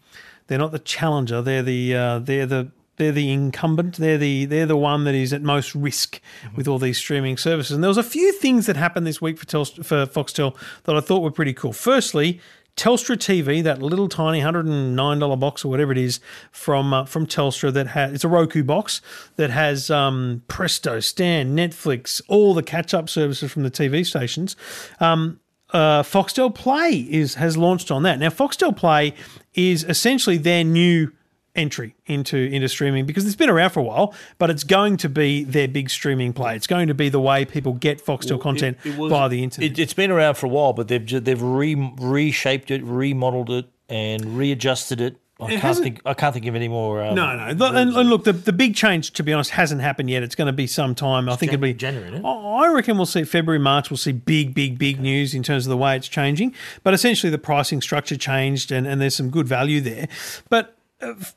[0.49, 1.40] they're not the challenger.
[1.40, 3.97] They're the uh, they're the they're the incumbent.
[3.97, 6.21] They're the they're the one that is at most risk
[6.55, 7.73] with all these streaming services.
[7.75, 10.95] And there was a few things that happened this week for Telstra, for Foxtel that
[10.95, 11.73] I thought were pretty cool.
[11.73, 12.41] Firstly.
[12.77, 16.21] Telstra TV, that little tiny hundred and nine dollar box or whatever it is
[16.53, 19.03] from uh, from Telstra, that has it's a Roku box
[19.35, 24.55] that has um, Presto, Stan, Netflix, all the catch up services from the TV stations.
[25.01, 28.21] Um, uh, Foxtel Play is has launched on that.
[28.21, 29.13] Now, Foxtel Play
[29.55, 31.11] is essentially their new
[31.59, 35.09] entry into into streaming because it's been around for a while, but it's going to
[35.09, 36.57] be their big streaming play.
[36.57, 39.42] It's going to be the way people get Foxtel content It- it was- via the
[39.42, 39.73] internet.
[39.73, 43.66] It, it's been around for a while, but they've they've re, reshaped it, remodeled it,
[43.88, 46.01] and readjusted it I can't hasn't- think.
[46.05, 47.01] I can't think of any more.
[47.03, 47.55] Um, No, no.
[47.55, 50.25] The- And, and look, the, the big change, to be honest, hasn't happened yet.
[50.25, 51.29] It's going to be some time.
[51.29, 52.25] I think Jan- it'll be January, it?
[52.25, 53.89] I reckon we'll see February, March.
[53.89, 56.55] We'll see big, big, big news in terms of the way it's changing.
[56.83, 60.09] But essentially, the pricing structure changed, and, and there's some good value there.
[60.49, 60.76] But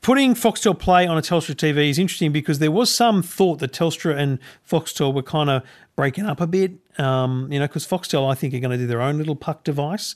[0.00, 3.72] putting Foxtel Play on a Telstra TV is interesting because there was some thought that
[3.72, 4.38] Telstra and
[4.68, 5.62] Foxtel were kind of
[5.94, 6.72] breaking up a bit.
[6.98, 9.64] Um, you know, because Foxtel, I think, are going to do their own little puck
[9.64, 10.14] device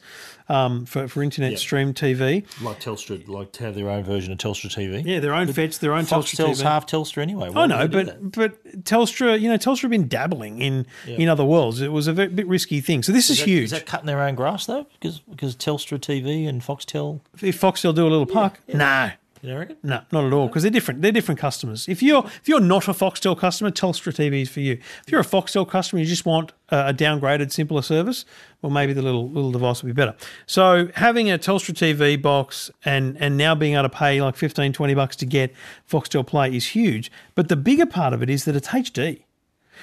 [0.49, 2.45] um, for for internet stream TV.
[2.63, 5.03] like Telstra, like to have their own version of Telstra TV.
[5.05, 6.65] Yeah, their own fetch, their own Telstra Foxtel's TV.
[6.65, 7.51] half Telstra anyway.
[7.55, 8.33] I know, would they do but
[8.65, 11.81] but Telstra, you know, Telstra have been dabbling in in other worlds.
[11.81, 13.03] It was a bit, bit risky thing.
[13.03, 13.65] So this is, Is that- huge.
[13.65, 14.87] Is that cutting their own grass though?
[15.01, 19.13] Because because Telstra TV and Foxtel, if Foxtel do a little puck, no.
[19.51, 19.77] You reckon?
[19.83, 21.03] No, not at all, because they're different.
[21.03, 21.89] They're different customers.
[21.89, 24.75] If you're if you're not a Foxtel customer, Telstra TV is for you.
[24.75, 28.25] If you're a Foxtel customer, you just want a, downgraded, simpler service.
[28.63, 30.15] Well, maybe the little little device will be better.
[30.47, 34.73] So having a Telstra TV box and and now being able to pay like 15,
[34.73, 35.53] 20 bucks to get
[35.89, 37.11] Foxtel Play is huge.
[37.35, 39.23] But the bigger part of it is that it's HD.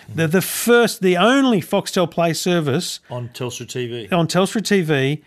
[0.08, 0.16] Mm-hmm.
[0.16, 4.12] The the first, the only Foxtel Play service On Telstra TV.
[4.12, 5.22] on Telstra TV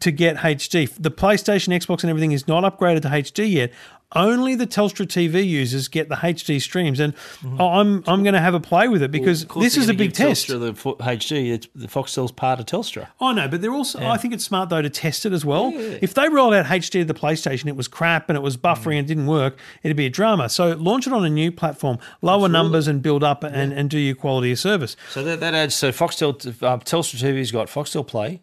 [0.00, 0.88] to get HD.
[0.98, 3.72] The PlayStation, Xbox, and everything is not upgraded to HD yet.
[4.14, 7.14] Only the Telstra TV users get the HD streams, and
[7.58, 9.52] I'm I'm going to have a play with it because Mm-hmm.
[9.52, 10.48] Course this is a big test.
[10.48, 11.52] Telstra the fo- HD.
[11.52, 13.08] It's, the Foxtel's part of Telstra.
[13.20, 14.00] I know, but they're also.
[14.04, 15.72] I think it's smart though to test it as well.
[15.74, 18.98] If they rolled out HD to the PlayStation, it was crap and it was buffering
[18.98, 20.48] and didn't work, it'd be a drama.
[20.48, 23.98] So launch it on a new platform, lower numbers and build up and, and do
[23.98, 24.96] your quality of service.
[25.10, 25.74] So that, that adds.
[25.74, 28.42] So Foxtel, uh, Telstra TV's got Foxtel Play,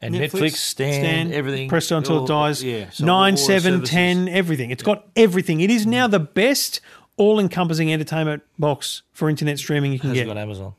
[0.00, 1.68] and Netflix, Stan, everything.
[1.68, 2.62] Presto until it oh, dies.
[2.62, 4.70] Yeah, so nine, seven, ten, everything.
[4.70, 5.60] It's got everything.
[5.60, 6.80] It is now the best
[7.16, 10.26] all-encompassing entertainment box for internet streaming you can Has get.
[10.26, 10.74] got Amazon,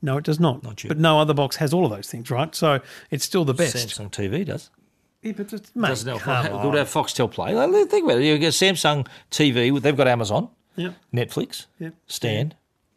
[0.00, 0.62] No, it does not.
[0.62, 0.88] Not yet.
[0.88, 2.54] but no other box has all of those things, right?
[2.54, 2.80] So
[3.10, 3.76] it's still the best.
[3.76, 4.70] Samsung TV does.
[5.20, 6.76] Yeah, but it's, mate, Doesn't have, come on.
[6.76, 7.52] have Foxtel Play.
[7.86, 8.24] Think about it.
[8.24, 9.80] You get Samsung TV.
[9.80, 11.94] They've got Amazon, Yep, Netflix, yep.
[12.06, 12.54] Stan,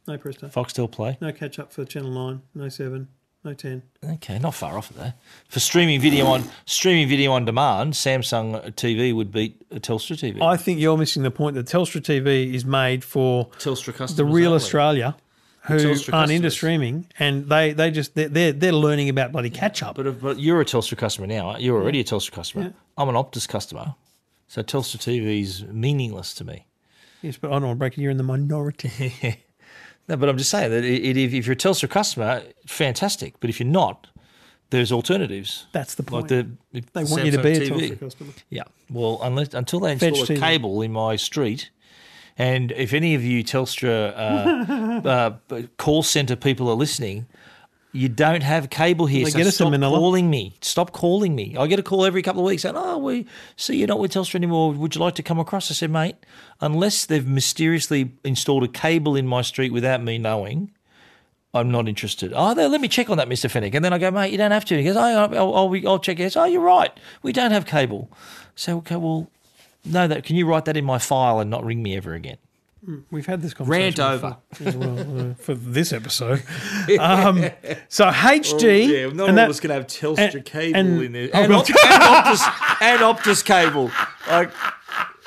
[0.08, 0.48] No Presto.
[0.48, 1.18] Foxtel Play.
[1.22, 2.42] No catch up for Channel Nine.
[2.56, 3.10] No Seven.
[3.46, 3.84] No Ten.
[4.04, 5.20] Okay, not far off of that.
[5.50, 10.42] For streaming video on streaming video on demand, Samsung TV would beat a Telstra TV.
[10.42, 14.16] I think you're missing the point that Telstra TV is made for Telstra customers.
[14.16, 14.54] the real.
[14.54, 15.16] Australia
[15.68, 19.84] who aren't into streaming, and they they just they're they're, they're learning about bloody catch
[19.84, 19.96] up.
[19.96, 21.56] But, if- but you're a Telstra customer now.
[21.58, 21.66] you?
[21.66, 22.74] You're already a Telstra customer.
[22.98, 23.94] I'm an Optus customer.
[24.48, 26.66] So Telstra TV is meaningless to me.
[27.22, 28.02] Yes, but I don't want to break it.
[28.02, 29.40] You're in the minority.
[30.08, 33.40] No, but I'm just saying that it, if, if you're a Telstra customer, fantastic.
[33.40, 34.08] But if you're not,
[34.70, 35.66] there's alternatives.
[35.72, 36.30] That's the point.
[36.30, 38.34] Like the if they want you to be a Telstra customer.
[38.50, 38.64] Yeah.
[38.90, 40.40] Well, unless until they Fetch install a TV.
[40.40, 41.72] cable in my street,
[42.38, 45.08] and if any of you Telstra uh,
[45.54, 47.26] uh, call centre people are listening,
[47.96, 49.24] you don't have cable here.
[49.26, 50.54] They so get us stop calling me.
[50.62, 51.56] Stop calling me.
[51.58, 53.26] I get a call every couple of weeks saying, "Oh, we
[53.56, 54.74] see you're not with Telstra anymore.
[54.74, 56.18] Would you like to come across?" I said, "Mate,
[56.60, 60.72] unless they've mysteriously installed a cable in my street without me knowing."
[61.54, 62.34] I'm not interested.
[62.36, 63.50] Oh, there, let me check on that, Mr.
[63.50, 63.74] Fenech.
[63.74, 64.78] And then I go, mate, you don't have to.
[64.78, 66.36] He goes, oh, I'll, I'll, I'll check it.
[66.36, 66.92] Oh, you're right.
[67.24, 68.12] We don't have cable.
[68.56, 69.32] So, okay, well,
[69.86, 72.38] no, that can you write that in my file and not ring me ever again?
[73.12, 74.04] We've had this conversation.
[74.04, 74.38] Rant before.
[74.72, 74.78] over.
[74.78, 76.44] Yeah, well, uh, for this episode.
[77.00, 77.46] Um,
[77.90, 79.08] so HD.
[79.10, 81.30] and that- going to have Telstra and- cable and- in there.
[81.34, 83.92] And, Oh, Op- and, Optus, and Optus cable.
[84.30, 84.52] Like,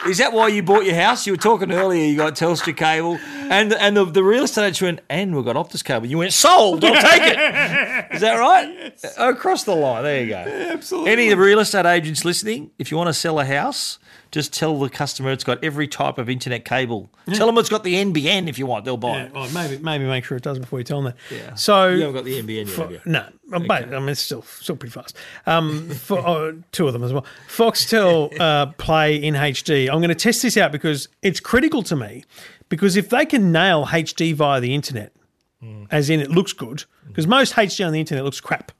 [0.07, 1.27] is that why you bought your house?
[1.27, 2.05] You were talking earlier.
[2.07, 3.19] You got Telstra cable,
[3.51, 6.07] and and the, the real estate agent went, and we've got Optus cable.
[6.07, 6.85] You went sold.
[6.85, 8.07] I'll take it.
[8.15, 8.95] Is that right?
[9.19, 10.05] Across the line.
[10.05, 10.37] There you go.
[10.37, 11.11] absolutely.
[11.11, 13.99] Any real estate agents listening, if you want to sell a house,
[14.31, 17.11] just tell the customer it's got every type of internet cable.
[17.33, 18.85] Tell them it's got the NBN if you want.
[18.85, 19.33] They'll buy Yeah, it.
[19.35, 21.35] well, maybe maybe make sure it does before you tell them that.
[21.37, 21.55] Yeah.
[21.55, 23.01] So You haven't got the NBN yet, for- have you?
[23.07, 25.16] No, but I mean it's still still pretty fast.
[25.47, 27.24] Um, for oh, two of them as well.
[27.49, 29.89] Foxtel uh, Play in HD.
[29.89, 32.24] I'm going to test this out because it's critical to me.
[32.68, 35.12] Because if they can nail HD via the internet,
[35.61, 35.85] Hmm.
[35.91, 38.70] as in it looks good, because most HD on the internet looks crap.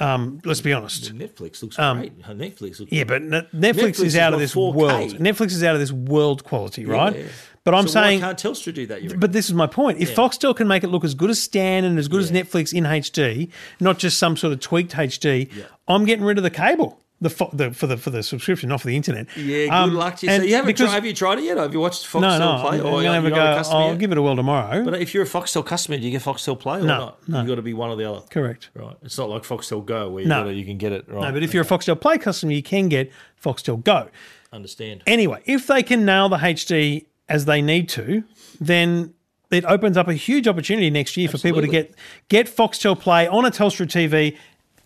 [0.00, 1.14] Um, let's be honest.
[1.16, 2.18] Netflix looks great.
[2.20, 4.74] Netflix looks Yeah, but Net- Netflix, Netflix is out of this 4K.
[4.74, 5.10] world.
[5.18, 7.14] Netflix is out of this world quality, right?
[7.16, 7.22] Yeah.
[7.62, 9.20] But I'm So saying can't Telstra do that?
[9.20, 9.98] But this is my point.
[10.00, 12.72] If Foxtel can make it look as good as Stan and as good as Netflix
[12.72, 15.50] in HD, not just some sort of tweaked HD,
[15.86, 16.98] I'm getting rid of the cable.
[17.22, 19.26] The, fo- the for the for the subscription, not for the internet.
[19.36, 20.36] yeah, good Um, luck to you.
[20.36, 21.58] So you haven't because- tried, have you tried it yet?
[21.58, 22.62] Have you watched Foxtel No, no.
[22.62, 22.80] Play?
[22.80, 23.56] Or I'm gonna have a you're not go.
[23.58, 23.98] customer I'll yet?
[23.98, 24.84] give it a whirl tomorrow.
[24.84, 27.28] But if you're a Foxtel customer, do you get Foxtel Play or No, not?
[27.28, 27.38] no.
[27.40, 28.22] You've got to be one or the other.
[28.30, 28.70] Correct.
[28.74, 28.96] Right.
[29.02, 30.44] It's not like Foxtel Go where you, No.
[30.44, 31.04] gotta, you can get it.
[31.08, 31.26] Right.
[31.28, 33.12] No, but if you're a Foxtel Play customer, you can get
[33.44, 34.08] Foxtel Go.
[34.50, 35.02] understand.
[35.06, 38.24] Anyway, if they can nail the HD as they need to,
[38.60, 39.12] then
[39.50, 41.94] it opens up a huge opportunity next year for people to get
[42.30, 44.36] get Foxtel Play on a Telstra TV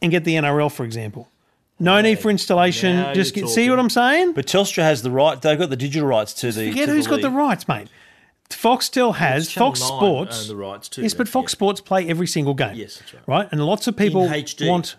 [0.02, 1.28] and get the NRL, for example.
[1.80, 2.96] No need for installation.
[2.96, 3.70] Now Just you're get, see talking.
[3.70, 4.32] what I'm saying?
[4.34, 5.40] But Telstra has the right.
[5.40, 6.68] They've got the digital rights to the.
[6.70, 7.36] Forget to who's got the league.
[7.36, 7.88] rights, mate.
[8.50, 10.42] Foxtel has Channel Fox 9 Sports.
[10.42, 11.56] own the rights too, Yes, yeah, but Fox yeah.
[11.56, 12.74] Sports play every single game.
[12.76, 13.22] Yes, that's right.
[13.26, 14.68] Right, and lots of people HD.
[14.68, 14.96] want.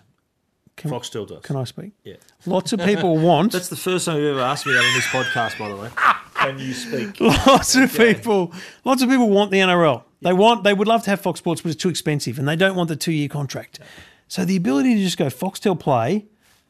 [0.76, 1.42] Foxtel does.
[1.42, 1.92] Can I speak?
[2.04, 2.16] Yeah.
[2.44, 3.52] Lots of people want.
[3.52, 5.88] That's the first time you've ever asked me that on this podcast, by the way.
[6.34, 7.18] Can you speak?
[7.46, 8.52] lots of people.
[8.84, 10.02] Lots of people want the NRL.
[10.20, 10.64] They want.
[10.64, 12.88] They would love to have Fox Sports, but it's too expensive, and they don't want
[12.90, 13.78] the two-year contract.
[14.28, 16.26] So the ability to just go Foxtel Play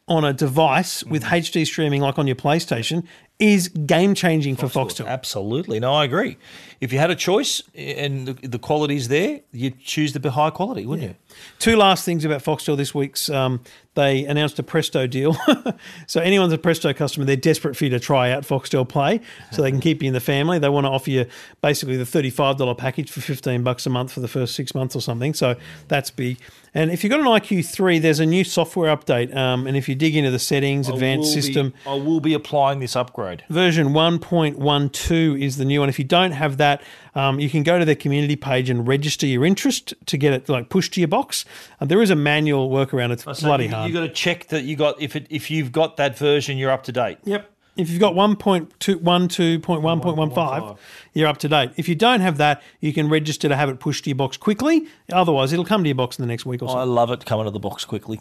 [0.08, 1.34] on a device with Mm-hmm.
[1.34, 3.04] HD streaming, like on your PlayStation,
[3.38, 5.06] is game changing for Foxtel.
[5.06, 5.80] Absolutely.
[5.80, 6.38] No, I agree.
[6.80, 10.86] If you had a choice and the, the quality's there, you'd choose the high quality,
[10.86, 11.16] wouldn't you?
[11.58, 13.28] Two last things about Foxtel this week's.
[13.28, 13.60] Um,
[13.96, 15.34] they announced a Presto deal.
[16.06, 19.20] so anyone's a Presto customer, they're desperate for you to try out Foxtel Play
[19.50, 20.58] so they can keep you in the family.
[20.58, 21.26] They want to offer you
[21.62, 25.00] basically the $35 package for 15 bucks a month for the first six months or
[25.00, 25.32] something.
[25.32, 25.56] So
[25.88, 26.38] that's big.
[26.74, 29.34] And if you've got an IQ3, there's a new software update.
[29.34, 32.34] Um, and if you dig into the settings, advanced I system, Be, I will be
[32.34, 33.44] applying this upgrade.
[33.48, 35.88] version 1.12 is the new one.
[35.88, 36.82] If you don't have that,
[37.16, 40.48] um, you can go to their community page and register your interest to get it
[40.48, 41.44] like pushed to your box.
[41.80, 43.10] Uh, there is a manual workaround.
[43.10, 43.88] It's bloody you, hard.
[43.88, 46.70] You got to check that you got if it if you've got that version, you're
[46.70, 47.16] up to date.
[47.24, 47.50] Yep.
[47.76, 50.78] If you've got 1.12.1.15,
[51.12, 51.72] you're up to date.
[51.76, 54.38] If you don't have that, you can register to have it pushed to your box
[54.38, 54.86] quickly.
[55.12, 56.78] Otherwise, it'll come to your box in the next week or so.
[56.78, 58.18] I love it coming to the box quickly.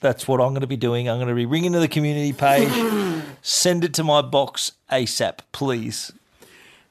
[0.00, 1.08] That's what I'm going to be doing.
[1.08, 2.70] I'm going to be ringing to the community page.
[3.42, 6.12] send it to my box ASAP, please.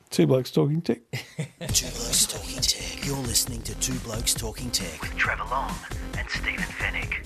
[0.09, 0.99] Two blokes talking tech.
[1.11, 3.05] Two Blokes Talking Tech.
[3.05, 5.01] You're listening to Two Blokes Talking Tech.
[5.01, 5.73] with Trevor Long
[6.17, 7.25] and Stephen Fenech.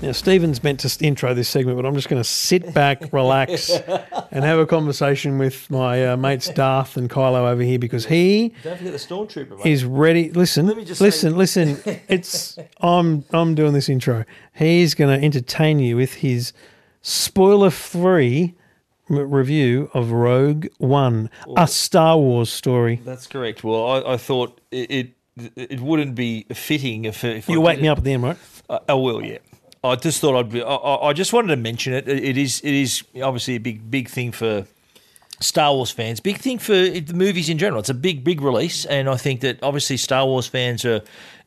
[0.00, 3.70] Now, Stephen's meant to intro this segment, but I'm just going to sit back, relax,
[3.70, 8.52] and have a conversation with my uh, mates Darth and Kylo over here because he
[8.64, 9.58] Don't forget the stormtrooper.
[9.58, 9.66] Mate.
[9.66, 10.30] is ready.
[10.32, 11.78] Listen, me just listen, listen.
[12.08, 14.24] It's I'm I'm doing this intro.
[14.54, 16.52] He's going to entertain you with his
[17.02, 18.54] spoiler-free m-
[19.08, 23.00] review of Rogue One, a Star Wars story.
[23.04, 23.64] That's correct.
[23.64, 25.10] Well, I, I thought it, it
[25.56, 28.38] it wouldn't be fitting if if You I wake me up at the end, right?
[28.68, 29.38] I, I will, yeah.
[29.84, 30.62] I just thought I'd be.
[30.62, 32.08] I, I I just wanted to mention it.
[32.08, 32.60] It it is.
[32.60, 34.66] It is obviously a big, big thing for
[35.42, 36.20] Star Wars fans.
[36.20, 37.80] Big thing for the movies in general.
[37.80, 41.02] It's a big, big release, and I think that obviously Star Wars fans are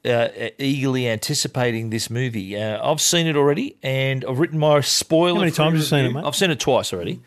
[0.06, 0.28] uh,
[0.60, 2.56] eagerly anticipating this movie.
[2.58, 5.36] Uh, I've seen it already, and I've written my spoiler.
[5.36, 6.24] How many times have you seen it, mate?
[6.26, 7.22] I've seen it twice already.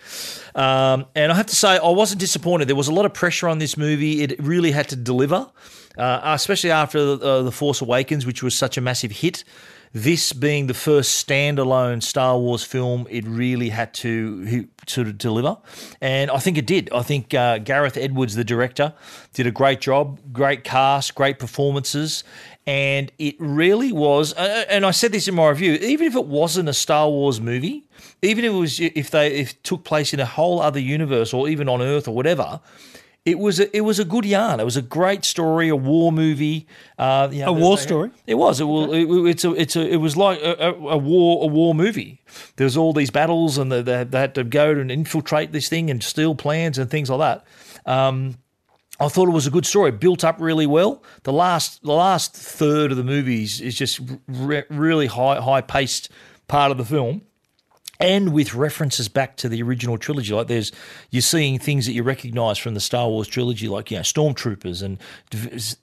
[0.54, 2.68] Um, and I have to say, I wasn't disappointed.
[2.68, 4.22] There was a lot of pressure on this movie.
[4.22, 5.50] It really had to deliver,
[5.96, 9.44] uh, especially after uh, The Force Awakens, which was such a massive hit.
[9.92, 15.58] This being the first standalone Star Wars film, it really had to sort of deliver.
[16.00, 16.92] And I think it did.
[16.92, 18.94] I think uh, Gareth Edwards, the director,
[19.32, 22.24] did a great job, great cast, great performances.
[22.66, 26.26] And it really was, uh, and I said this in my review, even if it
[26.26, 27.88] wasn't a Star Wars movie,
[28.20, 31.32] even if it was if they if it took place in a whole other universe
[31.32, 32.60] or even on Earth or whatever,
[33.30, 34.60] it was a, it was a good yarn.
[34.60, 36.66] It was a great story, a war movie.
[36.98, 38.10] Uh, you know, A war they- story?
[38.26, 38.60] It was.
[38.60, 38.90] It, was.
[38.92, 39.52] it, it's a.
[39.54, 39.88] It's a.
[39.88, 41.44] It was like a, a, war.
[41.44, 42.22] A war movie.
[42.56, 45.68] There was all these battles, and they, they, they had to go and infiltrate this
[45.68, 47.20] thing and steal plans and things like
[47.84, 47.90] that.
[47.90, 48.36] Um,
[49.00, 51.04] I thought it was a good story, built up really well.
[51.22, 56.10] The last, the last third of the movies is just re- really high, high paced
[56.48, 57.22] part of the film,
[58.00, 60.32] and with references back to the original trilogy.
[60.32, 60.72] Like there's,
[61.10, 64.82] you're seeing things that you recognise from the Star Wars trilogy, like you know stormtroopers
[64.82, 64.98] and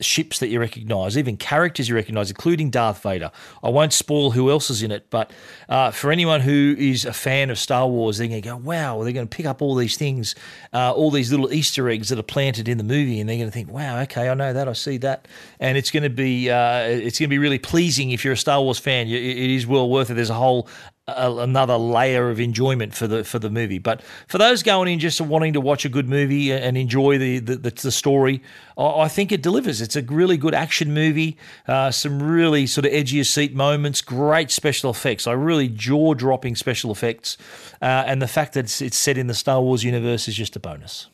[0.02, 3.32] ships that you recognise, even characters you recognise, including Darth Vader.
[3.64, 5.32] I won't spoil who else is in it, but
[5.68, 9.04] uh, for anyone who is a fan of Star Wars, they're going to go, "Wow!"
[9.04, 10.36] They're going to pick up all these things,
[10.74, 13.50] uh, all these little Easter eggs that are planted in the movie, and they're going
[13.50, 15.28] to think, "Wow, okay, I know that, I see that,"
[15.60, 18.38] and it's going to be, uh, it's going to be really pleasing if you're a
[18.38, 19.08] Star Wars fan.
[19.08, 20.14] It is well worth it.
[20.14, 20.70] There's a whole
[21.08, 23.78] a, another layer of enjoyment for the for the movie.
[23.78, 27.40] But for those going in just wanting to watch a good movie and enjoy the
[27.40, 28.42] the, the, the story,
[28.78, 29.82] I, I think it delivers.
[29.82, 31.38] It's a really good action movie.
[31.68, 34.02] Uh, some really sort of edgy of seat moments.
[34.02, 35.28] Great special effects.
[35.28, 37.38] I really jaw dropping special effects,
[37.82, 40.56] uh, and the fact that it's, it's set in the Star Wars universe is just
[40.56, 41.08] a bonus.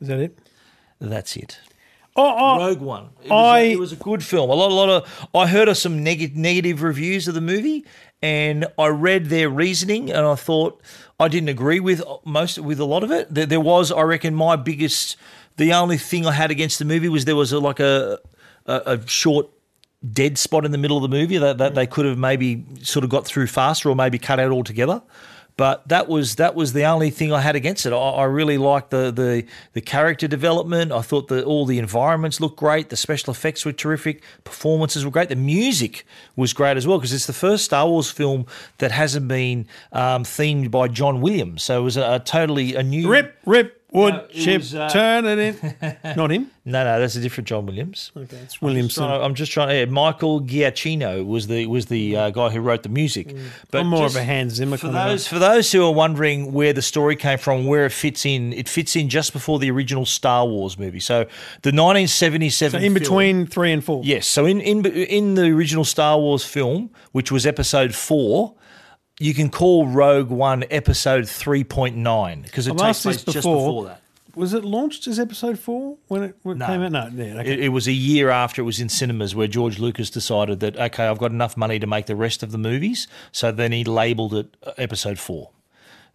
[0.00, 0.38] Is that it?
[1.00, 1.60] That's it.
[2.16, 3.08] Oh, oh Rogue One.
[3.24, 4.50] It was, I- a, it was a good film.
[4.50, 5.28] A lot, a lot of.
[5.34, 7.84] I heard of some neg- negative reviews of the movie,
[8.22, 10.80] and I read their reasoning, and I thought
[11.18, 13.32] I didn't agree with uh, most with a lot of it.
[13.34, 15.16] There, there was, I reckon, my biggest.
[15.56, 18.18] The only thing I had against the movie was there was a, like a,
[18.66, 19.48] a a short
[20.12, 23.04] dead spot in the middle of the movie that, that they could have maybe sort
[23.04, 25.00] of got through faster or maybe cut out altogether.
[25.56, 27.92] But that was that was the only thing I had against it.
[27.92, 30.90] I, I really liked the, the the character development.
[30.90, 32.88] I thought that all the environments looked great.
[32.88, 34.24] The special effects were terrific.
[34.42, 35.28] Performances were great.
[35.28, 38.46] The music was great as well because it's the first Star Wars film
[38.78, 41.62] that hasn't been um, themed by John Williams.
[41.62, 44.88] So it was a, a totally a new Rip, rip, wood, No, chip, was, uh,
[44.90, 45.96] turn it in.
[46.16, 46.50] Not him.
[46.66, 48.10] No, no, that's a different John Williams.
[48.16, 49.02] Okay, it's Williamson.
[49.04, 49.76] So I'm just trying.
[49.76, 53.34] Yeah, Michael Giacchino was the was the uh, guy who wrote the music.
[53.70, 55.92] But I'm more of a Hans Zimmer for kind of those for those who are
[55.92, 59.58] wondering where the story came from, where it fits in, it fits in just before
[59.58, 61.00] the original Star Wars movie.
[61.00, 61.24] So
[61.62, 64.00] the 1977 So in film- between three and four.
[64.04, 64.26] Yes.
[64.26, 68.54] So in, in in the original Star Wars film, which was Episode Four,
[69.20, 73.24] you can call Rogue One Episode Three point nine because it I've takes place this
[73.24, 73.56] just before.
[73.68, 74.00] before that.
[74.34, 76.66] Was it launched as episode four when it, when No.
[76.66, 76.90] came out?
[76.90, 77.52] No, yeah, okay.
[77.52, 80.76] It, it was a year after it was in cinemas where George Lucas decided that
[80.76, 83.06] okay, I've got enough money to make the rest of the movies.
[83.30, 85.50] So then he labelled it uh, Episode Four.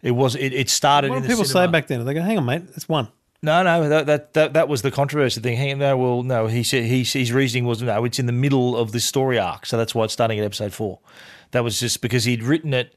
[0.02, 1.68] It was it, it started what in did people cinema.
[1.68, 2.04] say back then?
[2.04, 3.08] They go, "Hang on, mate, it's one."
[3.42, 5.56] No, no, that that that, that was the controversy thing.
[5.56, 8.32] Hang, on, no, well, no, he said he, his reasoning was no, it's in the
[8.32, 10.98] middle of the story arc, so that's why it's starting at episode four.
[11.52, 12.94] That was just because he'd written it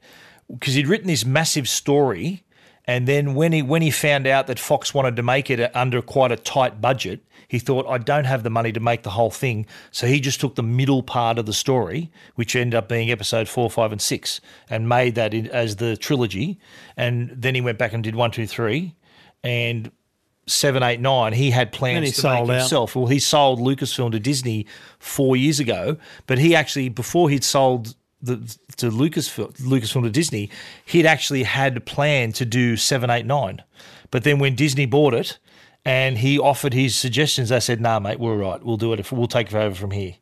[0.52, 2.44] because he'd written this massive story,
[2.84, 6.02] and then when he when he found out that Fox wanted to make it under
[6.02, 9.30] quite a tight budget, he thought I don't have the money to make the whole
[9.30, 13.10] thing, so he just took the middle part of the story, which ended up being
[13.10, 16.58] episode four, five, and six, and made that in, as the trilogy,
[16.96, 18.94] and then he went back and did one, two, three,
[19.42, 19.90] and
[20.46, 22.60] seven, eight, nine, he had plans he to sold make out.
[22.60, 22.94] himself.
[22.94, 24.66] Well, he sold Lucasfilm to Disney
[24.98, 25.96] four years ago,
[26.26, 27.94] but he actually before he'd sold
[28.24, 28.36] the
[28.76, 30.50] to Lucasfilm, Lucasfilm to Disney,
[30.84, 33.62] he'd actually had planned to do seven, eight, nine.
[34.10, 35.38] But then when Disney bought it
[35.84, 38.62] and he offered his suggestions, they said, "Nah, mate, we're right.
[38.64, 39.00] We'll do it.
[39.00, 40.14] If we'll take it over from here."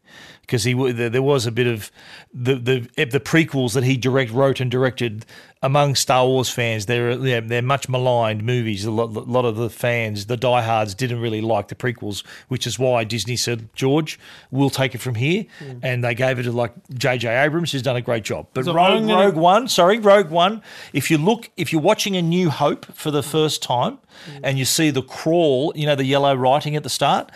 [0.43, 1.91] Because he there was a bit of
[2.35, 5.25] the the the prequels that he direct wrote and directed
[5.63, 6.87] among Star Wars fans.
[6.87, 8.85] They're they're, they're much maligned movies.
[8.85, 12.77] A lot, lot of the fans, the diehards, didn't really like the prequels, which is
[12.79, 14.19] why Disney said, "George,
[14.51, 15.45] we'll take it from here,"
[15.83, 17.29] and they gave it to like J.J.
[17.45, 18.49] Abrams, who's done a great job.
[18.53, 20.61] But So Rogue, gonna- Rogue One, sorry, Rogue One.
[20.93, 23.99] If you look, if you're watching A New Hope for the first time,
[24.43, 27.31] and you see the crawl, you know the yellow writing at the start.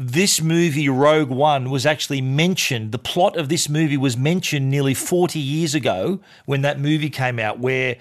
[0.00, 2.92] This movie, Rogue One, was actually mentioned.
[2.92, 7.40] The plot of this movie was mentioned nearly 40 years ago when that movie came
[7.40, 7.96] out, where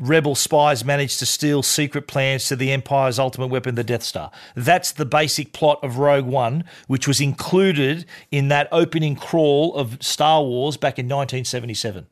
[0.00, 4.32] rebel spies managed to steal secret plans to the Empire's ultimate weapon, the Death Star.
[4.56, 10.02] That's the basic plot of Rogue One, which was included in that opening crawl of
[10.02, 12.08] Star Wars back in 1977.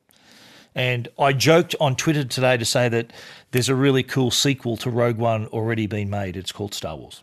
[0.76, 3.12] And I joked on Twitter today to say that
[3.50, 6.36] there's a really cool sequel to Rogue One already been made.
[6.36, 7.22] It's called Star Wars.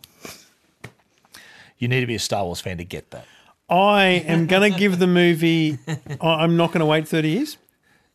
[1.78, 3.26] You need to be a Star Wars fan to get that.
[3.68, 5.78] I am going to give the movie.
[6.20, 7.56] I- I'm not going to wait 30 years.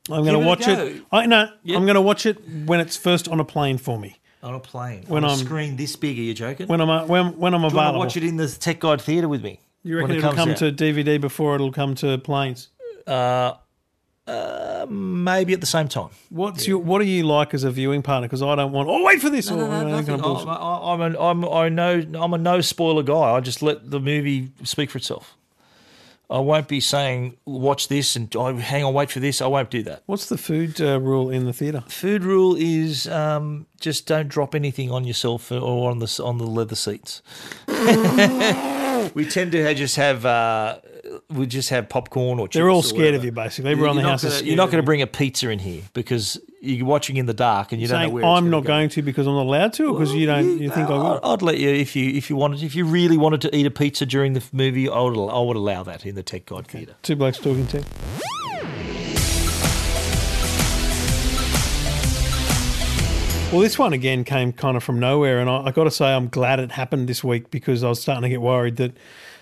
[0.09, 0.73] I'm going Give to it watch go.
[0.85, 1.03] it.
[1.11, 1.49] I no.
[1.75, 4.17] I'm going to watch it when it's first on a plane for me.
[4.41, 5.03] On a plane.
[5.07, 6.67] When on a I'm- screen this big, are you joking?
[6.67, 7.99] When I'm uh, when when I'm Do you want to available.
[7.99, 9.59] watch it in the Tech Guide Theatre with me?
[9.83, 10.57] you reckon it it'll comes come out?
[10.57, 12.69] to DVD before it'll come to planes?
[14.89, 16.09] Maybe at the same time.
[16.29, 18.27] What's your what do you like as a viewing partner?
[18.27, 18.89] Because I don't want.
[18.89, 19.51] Oh, wait for this.
[19.51, 20.47] or, you know, that kind of.
[20.47, 23.31] I, I, I'm, a, I'm, I know, I'm a no spoiler guy.
[23.31, 25.35] I just let the movie speak for itself.
[26.31, 29.41] I won't be saying, watch this and oh, hang on, wait for this.
[29.41, 30.03] I won't do that.
[30.05, 31.83] What's the food uh, rule in the theatre?
[31.87, 36.45] Food rule is um, just don't drop anything on yourself or on the on the
[36.45, 37.23] leather seats.
[37.67, 40.77] we tend to just have uh,
[41.29, 42.47] we just have popcorn or.
[42.47, 42.55] Chips.
[42.55, 43.71] They're all scared of you, basically.
[43.71, 45.83] Everyone in the house gonna- scared You're not going to bring a pizza in here
[45.93, 48.25] because you're watching in the dark and you don't know where.
[48.25, 48.67] I'm not go.
[48.67, 50.59] going to because I'm not allowed to, or because you don't.
[50.59, 51.19] You think I will?
[51.23, 53.71] I'd let you if you if you wanted if you really wanted to eat a
[53.71, 54.89] pizza during the movie.
[54.89, 56.95] I would I would allow that in the Tech Guide Theatre.
[57.03, 57.83] Two blokes talking to.
[63.51, 66.05] Well, this one again came kind of from nowhere, and I, I got to say
[66.13, 68.91] I'm glad it happened this week because I was starting to get worried that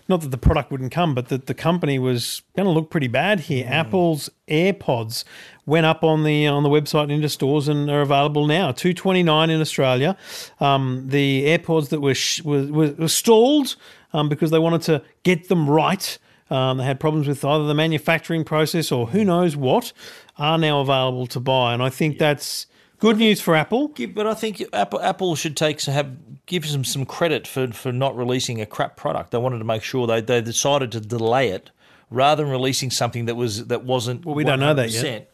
[0.10, 3.08] not that the product wouldn't come, but that the company was going to look pretty
[3.08, 3.68] bad here.
[3.70, 5.24] Apple's AirPods
[5.66, 8.72] went up on the on the website and into stores and are available now.
[8.72, 10.16] Two twenty nine in Australia.
[10.60, 13.76] Um, the AirPods that were sh- were, were, were stalled
[14.14, 16.18] um, because they wanted to get them right.
[16.50, 19.92] Um, they had problems with either the manufacturing process or who knows what
[20.38, 22.68] are now available to buy, and I think that's
[23.00, 23.92] good news for Apple.
[23.98, 27.68] Yeah, but I think Apple Apple should take some have give them some credit for
[27.68, 29.32] for not releasing a crap product.
[29.32, 31.72] They wanted to make sure they they decided to delay it
[32.10, 34.26] rather than releasing something that was that wasn't.
[34.26, 35.32] Well, we don't know that yet.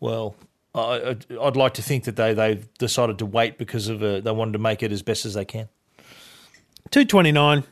[0.00, 0.34] Well.
[0.74, 4.30] I, I'd like to think that they they decided to wait because of uh, they
[4.30, 5.68] wanted to make it as best as they can.
[6.90, 7.64] Two twenty nine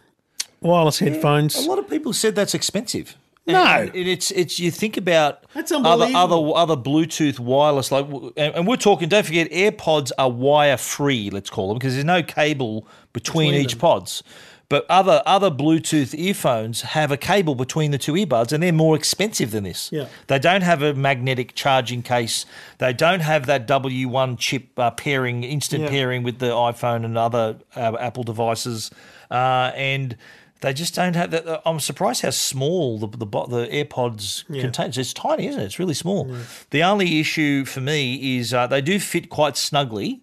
[0.61, 1.57] wireless headphones.
[1.57, 3.17] A lot of people said that's expensive.
[3.55, 3.99] And- No.
[4.01, 9.09] and it's it's you think about other other other Bluetooth wireless like, and, we're talking.
[9.09, 11.31] Don't forget, AirPods are wire free.
[11.31, 13.81] Let's call them because there's no cable between, Between each them.
[13.81, 14.23] pods.
[14.69, 18.95] But other other Bluetooth earphones have a cable between the two earbuds, and they're more
[18.95, 19.91] expensive than this.
[19.91, 20.05] Yeah.
[20.29, 22.47] They don't have a magnetic charging case.
[22.79, 25.89] They don't have that W1 chip uh, pairing, instant Yeah.
[25.91, 28.93] pairing with the iPhone and other uh, Apple devices,
[29.29, 30.17] uh, and
[30.61, 31.63] they just don't have that.
[31.67, 34.99] I'm surprised how small the the, the AirPods contains.
[34.99, 35.65] It's tiny, isn't it?
[35.65, 36.31] It's really small.
[36.71, 40.23] The only issue for me is uh, they do fit quite snugly,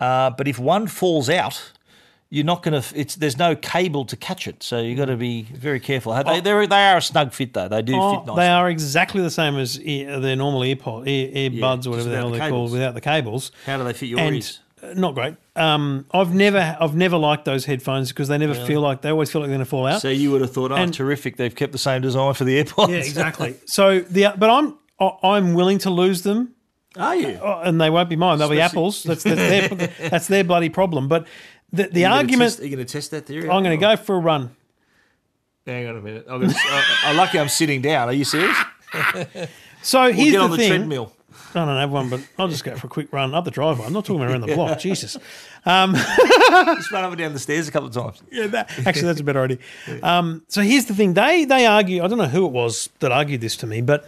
[0.00, 1.72] uh, but if one falls out.
[2.30, 2.98] You're not going to.
[2.98, 6.12] It's there's no cable to catch it, so you've got to be very careful.
[6.24, 7.68] They they're, they are a snug fit though.
[7.68, 8.36] They do Oh, fit nice.
[8.36, 12.08] they are exactly the same as ear, their normal earpod, ear, earbuds, just or whatever
[12.08, 13.52] the hell the they're called, without the cables.
[13.66, 14.58] How do they fit your and ears?
[14.84, 15.34] Uh, not great.
[15.56, 19.30] Um, I've never, I've never liked those headphones because they never feel like they always
[19.30, 20.00] feel like they're going to fall out.
[20.02, 21.36] So you would have thought, oh, And- terrific!
[21.36, 22.88] They've kept the same design for the AirPods.
[22.88, 23.56] yeah, exactly.
[23.66, 26.54] so the, but I'm, I- I'm willing to lose them.
[26.96, 27.38] Are you?
[27.42, 28.38] Oh, and they won't be mine.
[28.38, 29.02] They'll be Apple's.
[29.04, 31.08] That's, that's their that's their bloody problem.
[31.08, 31.26] But
[31.72, 33.50] the, the argument, Are you going to test that theory?
[33.50, 34.54] I'm going to go for a run.
[35.66, 36.26] Hang on a minute.
[36.28, 38.08] I'm, gonna, I, I'm lucky I'm sitting down.
[38.08, 38.56] Are you serious?
[39.82, 40.68] So We'll here's get the on the thing.
[40.68, 41.12] treadmill.
[41.56, 43.86] I don't have one, but I'll just go for a quick run up the driveway.
[43.86, 44.78] I'm not talking about around the block.
[44.80, 45.16] Jesus.
[45.64, 48.22] Just run up and down the stairs a couple of times.
[48.32, 49.58] Yeah, that, actually, that's a better idea.
[50.02, 52.02] Um, so here's the thing: they they argue.
[52.02, 54.06] I don't know who it was that argued this to me, but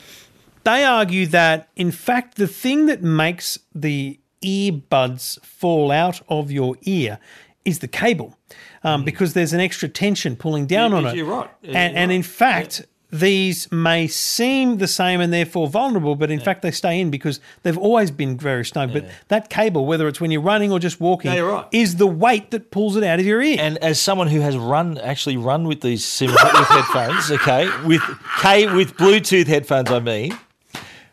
[0.65, 6.77] they argue that in fact the thing that makes the earbuds fall out of your
[6.83, 7.19] ear
[7.65, 8.37] is the cable,
[8.85, 11.17] um, because there's an extra tension pulling down You- on it.
[11.17, 11.51] you're right.
[11.63, 12.27] Yeah, and you're and in right.
[12.27, 12.87] fact.
[13.13, 17.39] These may seem the same and therefore vulnerable, but in fact they stay in because
[17.63, 18.93] they've always been very snug.
[18.93, 21.67] But that cable, whether it's when you're running or just walking, No, right.
[21.71, 23.59] is the weight that pulls it out of your ear.
[23.61, 26.39] And as someone who has run, actually run with these sim- with
[26.69, 28.03] headphones, okay, with
[28.41, 30.37] K with Bluetooth headphones, I mean,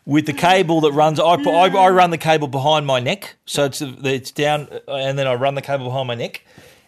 [0.04, 3.36] with the cable that runs, I, put, I, I run the cable behind my neck,
[3.46, 6.44] so it's it's down, uh, and then I run the cable behind my neck,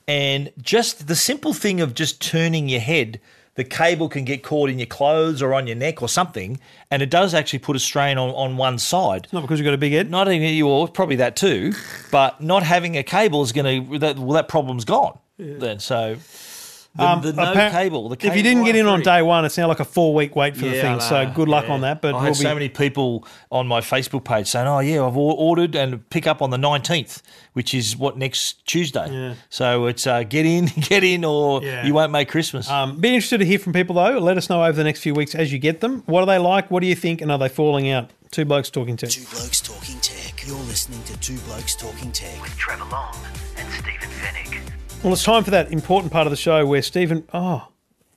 [0.08, 3.20] and just the simple thing of just turning your head.
[3.56, 7.02] The cable can get caught in your clothes or on your neck or something, and
[7.02, 9.26] it does actually put a strain on, on one side.
[9.32, 10.10] Not because you've got a big head.
[10.10, 11.72] Not even you, well, probably that too,
[12.10, 15.18] but not having a cable is going to that well that problem's gone.
[15.38, 16.16] Then so
[16.96, 18.08] the, the no Appar- cable.
[18.08, 20.34] The if you didn't get in on day one, it's now like a four week
[20.36, 21.00] wait for the Yeah, thing.
[21.00, 21.72] So know, good luck yeah.
[21.74, 22.00] on that.
[22.02, 25.04] But I we'll had be, so many people on my Facebook page saying, "Oh yeah,
[25.04, 27.22] I've or- ordered and pick up on the nineteenth,
[27.52, 29.34] which is what next Tuesday." Yeah.
[29.50, 31.84] So it's uh, get in, get in, or Yeah.
[31.86, 32.68] you won't make Christmas.
[32.70, 34.18] um, be interested to hear from people though.
[34.18, 36.02] Let us know over the next few weeks as you get them.
[36.06, 36.70] What are they like?
[36.70, 37.20] What do you think?
[37.20, 38.10] And are they falling out?
[38.32, 39.06] Two blokes talking to.
[39.06, 40.44] Two Blokes Talking Tech.
[40.46, 42.42] You're listening to Two Blokes Talking Tech.
[42.42, 43.14] with Trevor Long
[43.56, 44.60] and Stephen Fenech.
[45.06, 47.28] Well, it's time for that important part of the show where Stephen.
[47.32, 47.68] Oh,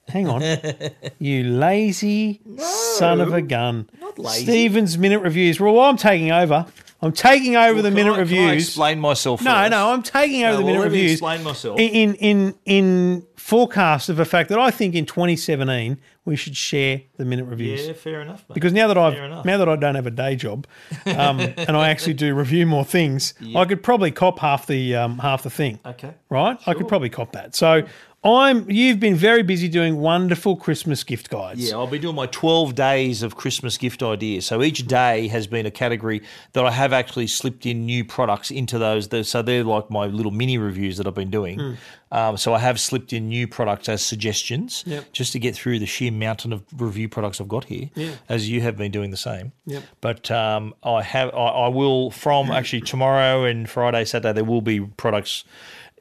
[0.07, 0.41] hang on.
[1.19, 3.87] you lazy son of a gun.
[4.01, 4.45] not lazy.
[4.45, 5.59] Stephen's minute reviews.
[5.59, 6.65] Well, I'm taking over.
[7.01, 9.41] I'm taking over the minute I- can I explain myself.
[9.41, 9.71] No, first?
[9.71, 11.11] no, I'm taking over No, the well, minute reviews.
[11.13, 11.79] explain myself.
[11.79, 17.01] In in in forecast of the fact that I think in 2017 we should share
[17.17, 17.87] the minute reviews.
[17.87, 18.43] Yeah, fair enough.
[18.49, 18.53] Mate.
[18.53, 20.67] Because now that I've now that I don't have a day job,
[21.05, 25.19] um, and I actually do review more things, I could probably cop half the um,
[25.19, 25.79] half the thing.
[25.85, 26.13] Okay.
[26.29, 26.57] right?
[26.67, 27.55] I could probably cop that.
[27.55, 27.83] So
[28.23, 28.69] I'm.
[28.69, 31.69] You've been very busy doing wonderful Christmas gift guides.
[31.69, 34.45] Yeah, I'll be doing my 12 days of Christmas gift ideas.
[34.45, 38.51] So each day has been a category that I have actually slipped in new products
[38.51, 39.07] into those.
[39.29, 41.59] So they're like my little mini reviews that I've been doing.
[41.59, 41.73] Hmm.
[42.11, 45.13] Um, so I have slipped in new products as suggestions Yep.
[45.13, 48.13] just to get through the sheer mountain of review products I've got here, Yeah.
[48.27, 49.51] as you have been doing the same.
[49.67, 49.83] Yep.
[50.01, 54.61] But um, I have, I, I will from actually tomorrow and Friday, Saturday, there will
[54.61, 55.43] be products,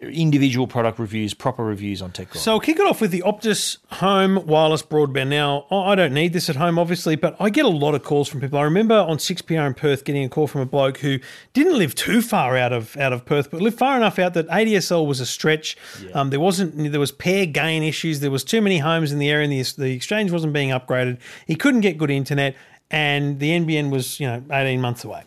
[0.01, 3.79] individual product reviews, proper reviews on Tech So I'll kick it off with the Optus
[3.95, 5.29] Home Wireless Broadband.
[5.29, 8.29] Now, I don't need this at home, obviously, but I get a lot of calls
[8.29, 8.59] from people.
[8.59, 11.19] I remember on 6PR in Perth getting a call from a bloke who
[11.53, 14.47] didn't live too far out of out of Perth, but lived far enough out that
[14.49, 15.77] ADSL was a stretch.
[16.15, 18.21] Um, there wasn't there was pair gain issues.
[18.21, 21.19] There was too many homes in the area, and the, the exchange wasn't being upgraded.
[21.47, 22.55] He couldn't get good internet,
[22.91, 25.25] and the NBN was you know 18 months away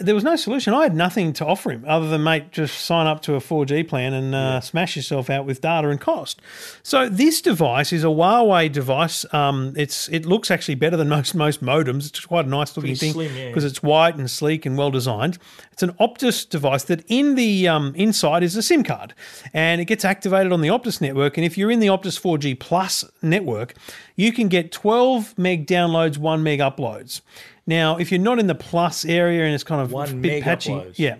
[0.00, 0.74] there was no solution.
[0.74, 3.88] I had nothing to offer him other than, mate, just sign up to a 4G
[3.88, 6.40] plan and uh, smash yourself out with data and cost.
[6.82, 9.24] So this device is a Huawei device.
[9.34, 12.08] Um, it's it looks actually better than most most modems.
[12.08, 13.48] It's quite a nice looking Pretty thing slim, yeah.
[13.48, 15.38] because it's white and sleek and well designed.
[15.72, 19.14] It's an Optus device that in the um, inside is a SIM card,
[19.52, 21.36] and it gets activated on the Optus network.
[21.36, 23.74] And if you're in the Optus 4G Plus network,
[24.16, 27.20] you can get 12 meg downloads, one meg uploads.
[27.68, 30.42] Now, if you're not in the plus area and it's kind of One a bit
[30.42, 31.18] patchy, yeah.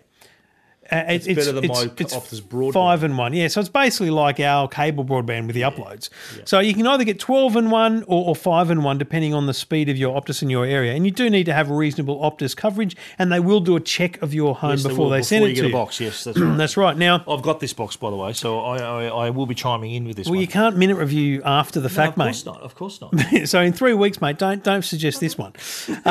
[0.91, 2.73] Uh, It's better than my Optus broadband.
[2.73, 3.49] Five and one, yeah.
[3.49, 6.09] So it's basically like our cable broadband with the uploads.
[6.47, 9.47] So you can either get twelve and one or, or five and one, depending on
[9.47, 10.95] the speed of your Optus in your area.
[10.95, 14.21] And you do need to have reasonable Optus coverage, and they will do a check
[14.23, 15.79] of your home Yes, they before will, they, send before it you to get a
[15.79, 16.01] box.
[16.01, 16.57] Yes, that's right.
[16.59, 16.97] That's right.
[16.97, 19.95] Now, I've got this box, by the way, so I, I, I will be chiming
[19.95, 20.41] in with this well, one.
[20.41, 22.25] you can't minute review after the No, fact, of mate.
[22.25, 22.61] course not.
[22.63, 23.15] Of course not.
[23.49, 25.53] so in three weeks, mate, don't don't suggest this one.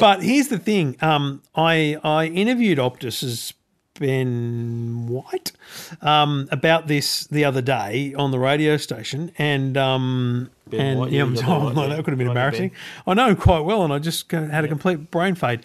[0.00, 3.54] but here's the thing: um, I I interviewed Optus's
[3.98, 5.52] Ben White
[6.00, 11.12] um, about this the other day on the radio station, and um, Ben and White,
[11.12, 12.70] yeah, yeah, oh, that no, that could have been embarrassing.
[12.70, 12.78] Ben.
[13.06, 15.60] I know him quite well, and I just had a complete brain fade.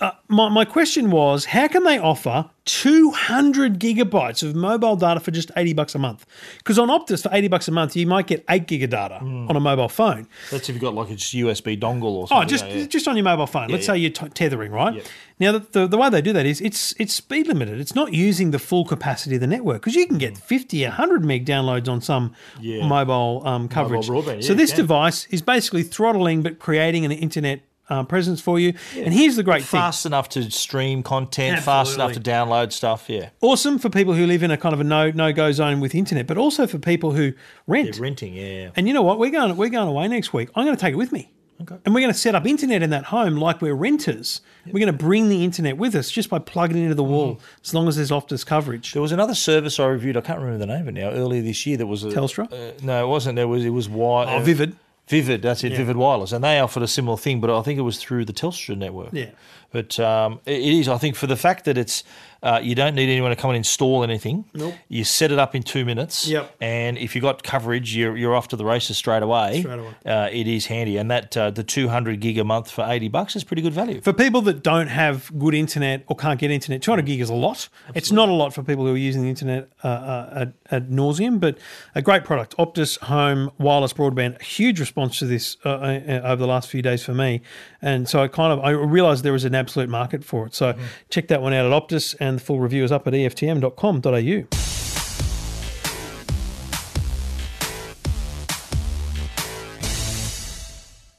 [0.00, 5.30] Uh, my, my question was, how can they offer 200 gigabytes of mobile data for
[5.30, 6.26] just 80 bucks a month?
[6.58, 9.18] Because on Optus, for 80 bucks a month, you might get 8 gig of data
[9.20, 9.48] Hmm.
[9.48, 10.26] on a mobile phone.
[10.50, 12.44] That's if you've got like a USB dongle or something.
[12.44, 12.86] Oh, just yeah, yeah.
[12.86, 13.68] just on your mobile phone.
[13.68, 13.94] Let's yeah.
[13.94, 15.06] say you're t- tethering, right?
[15.38, 17.80] Now, the, the, the way they do that is it's it's speed limited.
[17.80, 21.24] It's not using the full capacity of the network because you can get 50, 100
[21.24, 24.08] meg downloads on some mobile um, coverage.
[24.08, 28.74] broadband, so this device is basically throttling but creating an internet uh, presence for you.
[28.96, 29.80] And here's the great thing.
[29.80, 33.08] fast enough to stream content, fast enough to download stuff.
[33.08, 35.80] Yeah, Awesome for people who live in a kind of a no no go zone
[35.80, 37.32] with internet, but also for people who
[37.66, 37.96] rent.
[37.96, 38.34] yeah renting.
[38.34, 39.18] Yeah, And you know what?
[39.18, 40.48] We're going we're going away next week.
[40.54, 41.30] I'm going to take it with me.
[41.62, 41.76] Okay.
[41.84, 44.40] And we're going to set up internet in that home like we're renters.
[44.66, 47.36] We're going to bring the internet with us just by plugging it into the wall,
[47.36, 47.44] Mm-hmm.
[47.64, 48.92] as long as there's Optus coverage.
[48.92, 50.16] There was another service I reviewed.
[50.16, 51.10] I can't remember the name of it now.
[51.10, 52.52] Earlier this year, that was a, Telstra?
[52.52, 53.36] Uh, no, it wasn't.
[53.36, 54.74] There was it was wi- Oh, Vivid.
[55.08, 57.82] Vivid, that's it, Vivid Wireless, and they offered a similar thing, but I think it
[57.82, 59.10] was through the Telstra network.
[59.12, 59.30] Yeah.
[59.70, 60.88] but um, it is.
[60.88, 62.04] I think for the fact that it's
[62.44, 64.44] uh, you don't need anyone to come and install anything.
[64.52, 64.74] Nope.
[64.88, 66.28] You set it up in two minutes.
[66.28, 66.56] Yep.
[66.60, 69.60] And if you've got coverage, you're you're off to the races straight away.
[69.60, 69.94] Straight away.
[70.04, 73.34] Uh, it is handy, and that uh, the 200 gig a month for 80 bucks
[73.34, 74.02] is pretty good value.
[74.02, 77.34] For people that don't have good internet or can't get internet, 200 gig is a
[77.34, 77.70] lot.
[77.94, 80.88] It's not a lot for people who are using the internet uh, uh, at, at
[80.90, 81.56] nauseum, but
[81.94, 82.54] a great product.
[82.58, 86.82] Optus Home Wireless Broadband, a huge response to this uh, uh, over the last few
[86.82, 87.40] days for me.
[87.80, 90.54] And so I kind of I realised there was an absolute market for it.
[90.54, 90.76] So
[91.08, 94.46] check that one out at Optus, and the full review is up at eftm.com.au.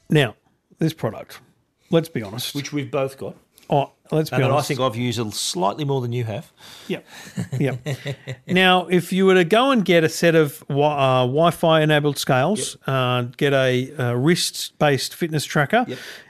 [0.08, 0.36] Now,
[0.78, 1.40] this product,
[1.90, 2.54] let's be honest.
[2.54, 3.36] Which we've both got,
[3.68, 4.44] oh, let's be honest.
[4.46, 6.52] and that I think I've used it slightly more than you have.
[6.86, 7.06] Yep.
[7.58, 7.86] Yep.
[8.46, 12.18] now, if you were to go and get a set of wi- uh, Wi-Fi enabled
[12.18, 15.84] scales, uh, get a, uh wrist-based fitness tracker,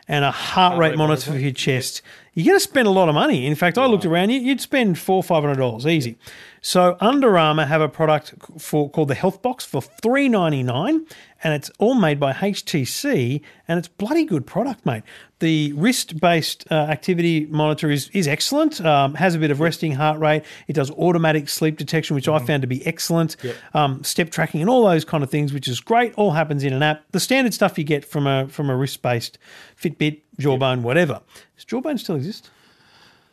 [0.09, 1.32] and a heart, rate, rate monitor, monitor.
[1.32, 2.01] for your chest,
[2.37, 3.47] you're going to spend a lot of money.
[3.47, 6.16] In fact, I looked around, you- you'd spend four, five hundred dollars easy.
[6.61, 11.07] So Under Armour have a product for called the Health Box for three ninety nine,
[11.43, 15.03] and it's all made by HTC, and it's bloody good product, mate.
[15.39, 18.80] The wrist-based uh, activity monitor is is excellent.
[18.84, 20.43] Um, has a bit of resting heart rate.
[20.66, 23.37] It does automatic sleep detection, which I found to be excellent.
[23.74, 26.14] Um, step tracking and all those kind of things, which is great.
[26.14, 27.05] All happens in an app.
[27.12, 29.39] The standard stuff you get from a from a wrist-based
[29.80, 31.20] Fitbit, Jawbone, whatever.
[31.57, 32.51] Does Jawbone still exist?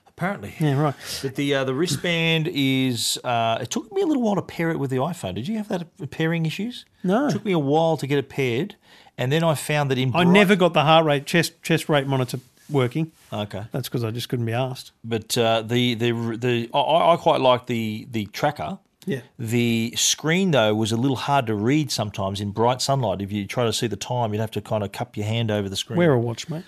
[0.07, 0.53] Apparently.
[0.59, 0.95] Yeah, right.
[1.23, 3.17] But the uh, the wristband is.
[3.23, 5.33] Uh, it took me a little while to pair it with the iPhone.
[5.35, 6.85] Did you have that pairing issues?
[7.03, 7.27] No.
[7.27, 8.75] It took me a while to get it paired,
[9.17, 10.09] and then I found that in.
[10.09, 12.39] I bright- never got the heart rate chest chest rate monitor
[12.69, 13.11] working.
[13.31, 13.63] Okay.
[13.71, 14.91] That's because I just couldn't be asked.
[15.03, 18.77] But uh, the the the I, I quite like the the tracker.
[19.07, 19.21] Yeah.
[19.39, 23.19] The screen though was a little hard to read sometimes in bright sunlight.
[23.21, 25.49] If you try to see the time, you'd have to kind of cup your hand
[25.49, 25.97] over the screen.
[25.97, 26.63] Wear a watch, mate.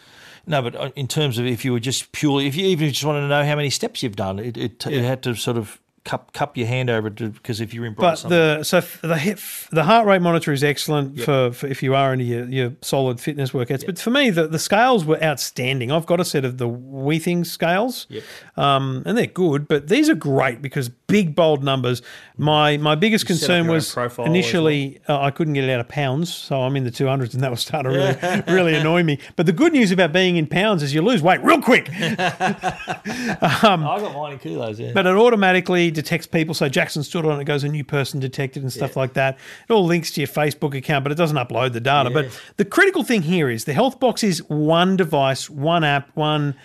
[0.47, 3.03] No, but uh, in terms of if you were just purely, if you even just
[3.03, 5.79] wanted to know how many steps you've done, it it, it had to sort of
[6.06, 9.18] cup cup your hand over to because if you're in But the so f- the
[9.18, 9.39] hip,
[9.72, 13.20] the heart rate monitor is excellent for, for if you are into your, your solid
[13.20, 13.86] fitness workouts.
[13.86, 15.91] But for me, the, the scales were outstanding.
[15.91, 18.08] I've got a set of the Withings scales,
[18.56, 19.68] um, and they're good.
[19.68, 22.01] But these are great because big bold numbers.
[22.38, 26.34] My my biggest up concern was initially uh, I couldn't get it out of pounds,
[26.34, 29.20] so I'm in the 200s, and that was starting to really really annoy me.
[29.36, 31.89] But the good news about being in pounds is you lose weight real quick.
[31.91, 34.80] I got mine in kilos.
[34.80, 34.91] Yeah.
[34.93, 36.53] But it automatically detects people.
[36.53, 39.37] So Jackson stood on it, goes a new person detected and stuff like that.
[39.67, 42.11] It all links to your Facebook account, but it doesn't upload the data.
[42.11, 42.27] But
[42.57, 46.55] the critical thing here is the health box is one device, one app, one.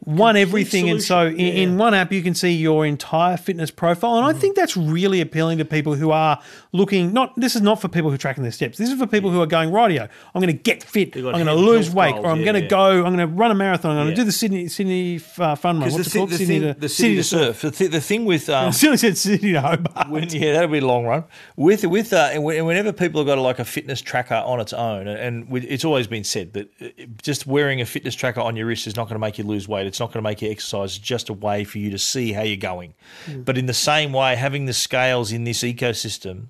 [0.00, 1.56] One everything, and so in, solution.
[1.56, 5.20] in one app you can see your entire fitness profile, and I think that's really
[5.20, 6.40] appealing to people who are
[6.72, 7.12] looking.
[7.12, 8.78] Not this is not for people who are tracking their steps.
[8.78, 10.08] This is for people who are going rightio.
[10.34, 11.14] I'm going to get fit.
[11.16, 12.68] I'm going to lose weight, goals, or I'm yeah, going to yeah.
[12.68, 13.04] go.
[13.04, 13.92] I'm going to run a marathon.
[13.92, 14.14] I'm going Yeah.
[14.14, 15.90] to do the Sydney Sydney uh, Fun Run.
[15.92, 16.30] What's the, it called?
[16.30, 17.60] the, Sydney thing, to- the city to Surf.
[17.60, 17.60] surf.
[17.60, 20.08] The, thi- the thing with um, I still said Sydney to Hobart.
[20.10, 21.24] when, yeah, that'll be a long run.
[21.56, 25.06] With with uh, and whenever people have got like a fitness tracker on its own,
[25.08, 26.88] and, and it's always been said that uh,
[27.22, 29.65] just wearing a fitness tracker on your wrist is not going to make you lose
[29.66, 29.86] lose weight.
[29.86, 30.96] It's not going to make you exercise.
[30.96, 32.94] It's just a way for you to see how you're going.
[33.26, 33.42] Hmm.
[33.42, 36.48] But in the same way, having the scales in this ecosystem,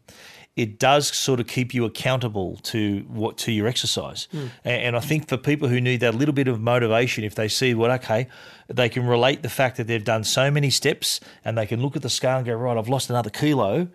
[0.55, 4.29] it does sort of keep you accountable to what to your exercise.
[4.31, 4.47] Hmm.
[4.65, 7.49] A- And, I think for people who need that little bit of motivation, if they
[7.49, 8.29] see what okay,
[8.69, 11.97] they can relate the fact that they've done so many steps and they can look
[11.97, 13.89] at the scale and go, right, I've lost another kilo.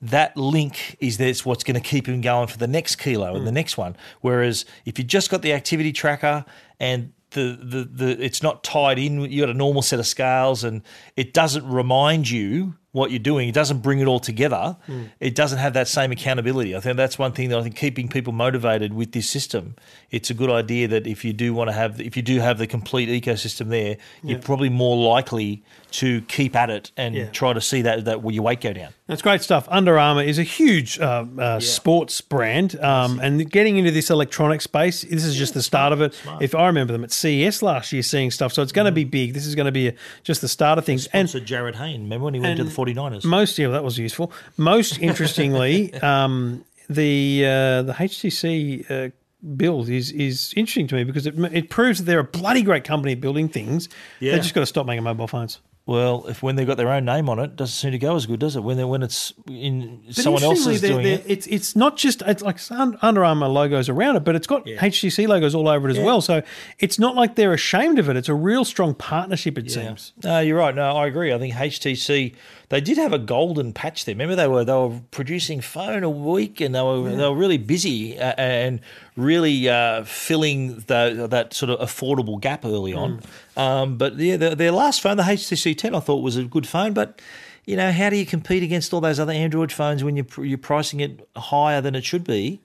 [0.00, 3.44] That link is that's what's going to keep him going for the next kilo and
[3.44, 3.54] the hmm.
[3.54, 3.96] next one.
[4.20, 6.44] Whereas if you just got the activity tracker
[6.78, 10.64] and the, the, the it's not tied in, you got a normal set of scales
[10.64, 10.82] and
[11.16, 13.48] it doesn't remind you what you're doing.
[13.48, 14.76] It doesn't bring it all together.
[14.86, 15.04] Hmm.
[15.20, 16.74] It doesn't have that same accountability.
[16.74, 19.76] I think that's one thing that I think keeping people motivated with this system.
[20.10, 22.58] It's a good idea that if you do want to have, if you do have
[22.58, 27.26] the complete ecosystem there, you're probably more likely to keep at it and Yeah.
[27.30, 28.92] try to see that that your weight go down.
[29.06, 29.66] That's great stuff.
[29.70, 34.60] Under Armour is a huge uh, uh, sports brand, um, and getting into this electronic
[34.60, 36.14] space, this is just the start of it.
[36.40, 39.04] If I remember them at CES last year, seeing stuff, so it's going to be
[39.04, 39.32] big.
[39.32, 41.06] This is going to be a, just the start of things.
[41.14, 43.24] And So Jarryd Hayne, remember when he went to the 49ers?
[43.24, 44.30] most, yeah, that was useful.
[44.58, 48.90] Most interestingly, um, the uh, the HTC.
[48.90, 49.10] Uh,
[49.56, 52.82] Build is is interesting to me because it, it proves that they're a bloody great
[52.82, 53.88] company building things.
[54.18, 54.32] Yeah.
[54.32, 55.60] They just got to stop making mobile phones.
[55.88, 58.26] Well, if when they've got their own name on it, doesn't seem to go as
[58.26, 58.60] good, does it?
[58.62, 61.24] When they, when it's in But someone else interestingly, they're- doing they're- it.
[61.26, 65.26] It's it's not just it's like Under Armour logos around it, but it's got HTC
[65.26, 66.20] logos all over it as well.
[66.20, 66.42] So
[66.78, 68.18] it's not like they're ashamed of it.
[68.18, 69.56] It's a real strong partnership.
[69.56, 70.12] It seems.
[70.22, 70.74] No, you're right.
[70.74, 71.32] No, I agree.
[71.32, 72.34] I think HTC
[72.68, 74.14] they did have a golden patch there.
[74.14, 77.56] Remember they were they were producing phone a week and they were they were really
[77.56, 78.80] busy uh, and
[79.16, 83.20] really uh, filling the, that sort of affordable gap early on.
[83.58, 86.66] Um, but yeah, the, their last phone, the HTC 10, I thought was a good
[86.66, 87.20] phone, but.
[87.66, 90.56] You know, how do you compete against all those other Android phones when you're you're
[90.56, 92.62] pricing it higher than it should be?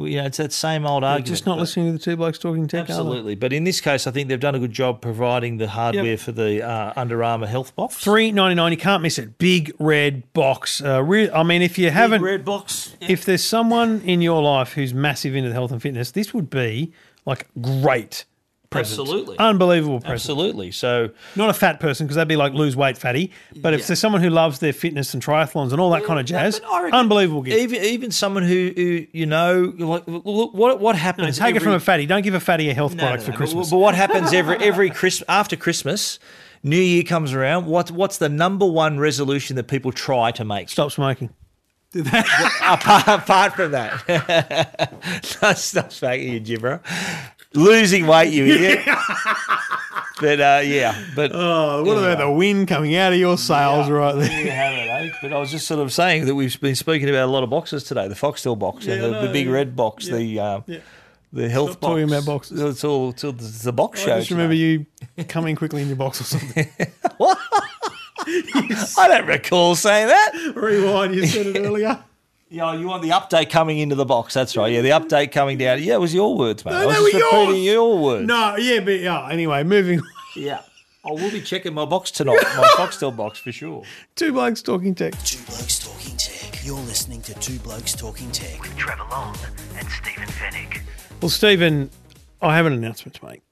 [0.00, 1.26] Well, you know, it's that same old argument.
[1.26, 2.88] Just not listening to the two blokes talking tech.
[2.88, 6.16] Absolutely, but in this case, I think they've done a good job providing the hardware
[6.16, 7.96] for the uh, Under Armour health box.
[7.96, 8.72] Three ninety nine.
[8.72, 9.36] You can't miss it.
[9.36, 10.82] Big red box.
[10.82, 12.96] Uh, re- I mean, if you haven't, red box.
[13.00, 16.92] if there's someone in your life who's massive into health and fitness, this would be
[17.26, 18.24] like great
[18.72, 19.36] Absolutely.
[19.38, 20.00] unbelievable.
[20.04, 20.70] Absolutely.
[20.70, 23.32] So Not a fat person because that'd be like lose weight fatty.
[23.56, 26.26] But if there's someone who loves their fitness and triathlons and all that kind of
[26.26, 27.58] jazz, unbelievable gift.
[27.58, 31.38] Even even someone who, who you know, like look, what what happens?
[31.38, 32.06] Take it from a fatty.
[32.06, 33.70] Don't give a fatty a health No, product no, for no, Christmas.
[33.70, 36.18] But, but what happens every every Christmas after Christmas?
[36.62, 37.66] New Year comes around.
[37.66, 40.68] What what's the number one resolution that people try to make?
[40.68, 41.30] Stop smoking.
[42.62, 44.92] apart, apart from that,
[45.42, 46.80] no, stop smoking, you gibber.
[47.54, 48.80] Losing weight, you idiot.
[50.20, 54.14] but uh, yeah, but Oh, what about the wind coming out of your sails right
[54.14, 54.40] there?
[54.44, 55.10] you have it, eh?
[55.20, 57.50] But I was just sort of saying that we've been speaking about a lot of
[57.50, 58.06] boxes today.
[58.06, 59.52] The Foxtel box Yeah, I the, the big yeah.
[59.52, 60.60] red box, the uh,
[61.32, 61.90] the health Stop box.
[61.90, 62.60] talking about boxes.
[62.60, 64.14] It's all, it's all it's the box show.
[64.14, 64.86] I just remember today.
[65.16, 66.68] you coming quickly in your box or something.
[67.16, 67.38] what?
[68.28, 70.52] I don't recall saying that.
[70.54, 72.04] Rewind, you said it earlier.
[72.52, 74.34] Yeah, oh, you want the update coming into the box.
[74.34, 74.72] That's right.
[74.72, 75.80] Yeah, the update coming down.
[75.82, 76.72] Yeah, it was your words, mate.
[76.72, 77.74] No, I was they were just repeating yours.
[77.74, 78.26] your words.
[78.26, 79.28] No, yeah, but yeah.
[79.30, 80.06] Anyway, moving on.
[80.34, 80.62] Yeah.
[81.04, 83.84] Oh, I will be checking my box tonight, my Foxtel box for sure.
[84.16, 85.12] Two blokes talking tech.
[85.24, 86.64] Two Blokes Talking Tech.
[86.64, 88.60] You're listening to Two Blokes Talking Tech.
[88.60, 89.34] With Trevor Long
[89.78, 90.80] and Stephen Fenech.
[91.22, 91.88] Well, Stephen,
[92.42, 93.42] I have an announcement to make.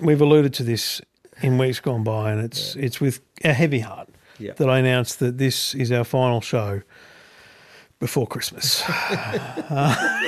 [0.00, 1.00] We've alluded to this
[1.42, 4.52] in weeks gone by, and it's it's with a heavy heart Yeah.
[4.54, 6.82] that I announce that this is our final show
[8.04, 8.82] before Christmas.
[8.86, 10.20] Uh,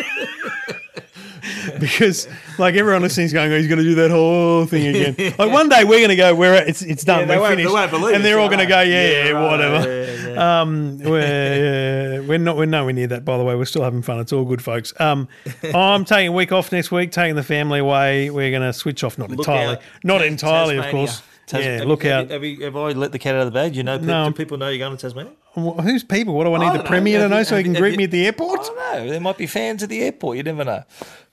[1.79, 2.27] because
[2.59, 5.35] like everyone listening is going, oh, he's going to do that whole thing again.
[5.39, 7.91] Like one day we're going to go, we're it's it's done, they we're they finished,
[7.91, 9.87] believe and they're all going to go, yeah, yeah, yeah, whatever.
[9.87, 10.61] yeah, yeah.
[10.63, 13.27] Um, we're we're not we're nowhere near that.
[13.27, 14.21] By the way, we're still having fun.
[14.21, 14.99] It's all good, folks.
[14.99, 15.29] Um,
[15.75, 18.31] I'm taking a week off next week, taking the family away.
[18.31, 19.83] We're going to switch off, not entirely, out.
[20.03, 21.21] not entirely, of course.
[21.47, 22.31] Tas- yeah, have look you, out.
[22.31, 23.77] Have, you, have I let the cat out of the bag?
[23.77, 23.99] You know?
[23.99, 24.31] No.
[24.31, 25.33] Do people know you're going to Tasmania?
[25.57, 26.35] Wh- Who's people?
[26.35, 26.89] What do I need I the don't know.
[26.91, 28.61] premier to know you- so he can greet have me at the airport?
[28.61, 29.11] I don't know.
[29.11, 30.37] There might be fans at the airport.
[30.37, 30.85] You never know.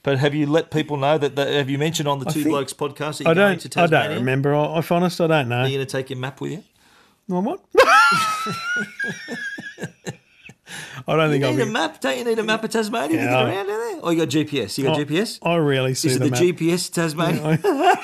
[0.01, 1.35] But have you let people know that?
[1.35, 3.69] that have you mentioned on the Two think- Blokes podcast that you're I going to
[3.69, 3.93] don't.
[3.93, 4.55] I don't remember.
[4.55, 5.57] I- If honest, I don't know.
[5.59, 6.63] Are you going to take your map with you?
[7.27, 7.59] Well, what?
[11.07, 11.71] I don't think You I'll need a be.
[11.71, 11.99] map.
[12.01, 13.29] Don't you need a map of Tasmania to Yeah.
[13.29, 13.99] get around in there?
[14.03, 14.77] Oh, you got GPS.
[14.77, 15.39] You got I- GPS.
[15.43, 16.35] I rarely see Is it the the.
[16.53, 17.59] GPS Tasmania?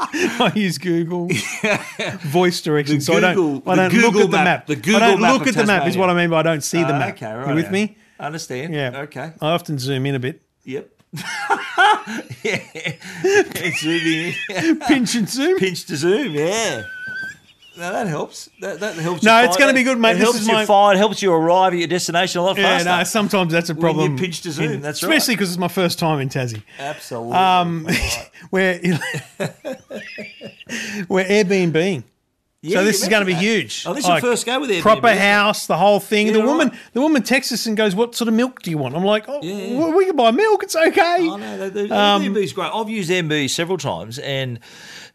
[0.00, 1.28] I use Google
[2.22, 3.66] voice directions, so I don't.
[3.68, 4.66] I don't look at the map- map.
[4.66, 5.86] the I don't map look at the map.
[5.88, 7.14] Is what I mean by I don't see the Ah, map.
[7.16, 7.48] okay, right.
[7.48, 7.96] you with me?
[8.18, 8.74] I Understand?
[8.74, 9.00] Yeah.
[9.04, 9.32] Okay.
[9.40, 10.88] I often zoom in a bit, Yep.
[12.44, 12.58] yeah.
[13.80, 14.78] Zooming in.
[14.80, 15.58] pinch and zoom.
[15.58, 16.32] Pinch to zoom.
[16.34, 16.82] Yeah.
[17.76, 18.50] No, that helps.
[18.60, 19.22] That, that helps.
[19.22, 20.10] No, it's gonna be good, mate.
[20.10, 20.98] It This helps is you my- find.
[20.98, 22.88] Helps you arrive at your destination a lot Yeah, faster.
[22.88, 23.04] Yeah, no.
[23.04, 24.16] Sometimes that's a problem.
[24.18, 25.08] pinch to zoom, that's right.
[25.10, 26.62] especially because it's my first time in Tassie.
[26.78, 27.32] Absolutely.
[27.36, 27.86] Um,
[28.50, 28.80] where
[31.08, 32.04] We're Airbnb.
[32.62, 33.54] Yeah, so you this is going to be mentioned that.
[33.62, 33.84] huge.
[33.86, 35.22] Oh, this is your first go with Airbnb, Proper isn't it?
[35.22, 36.26] house, the whole thing.
[36.26, 36.46] Yeah, the right.
[36.46, 39.04] woman, the woman texts us and goes, "What sort of milk do you want?" I'm
[39.04, 40.62] like, "Oh, Yeah, we can buy milk.
[40.62, 42.70] It's okay." Oh no, the, the Um, Airbnb great.
[42.74, 44.58] I've used Airbnb several times, and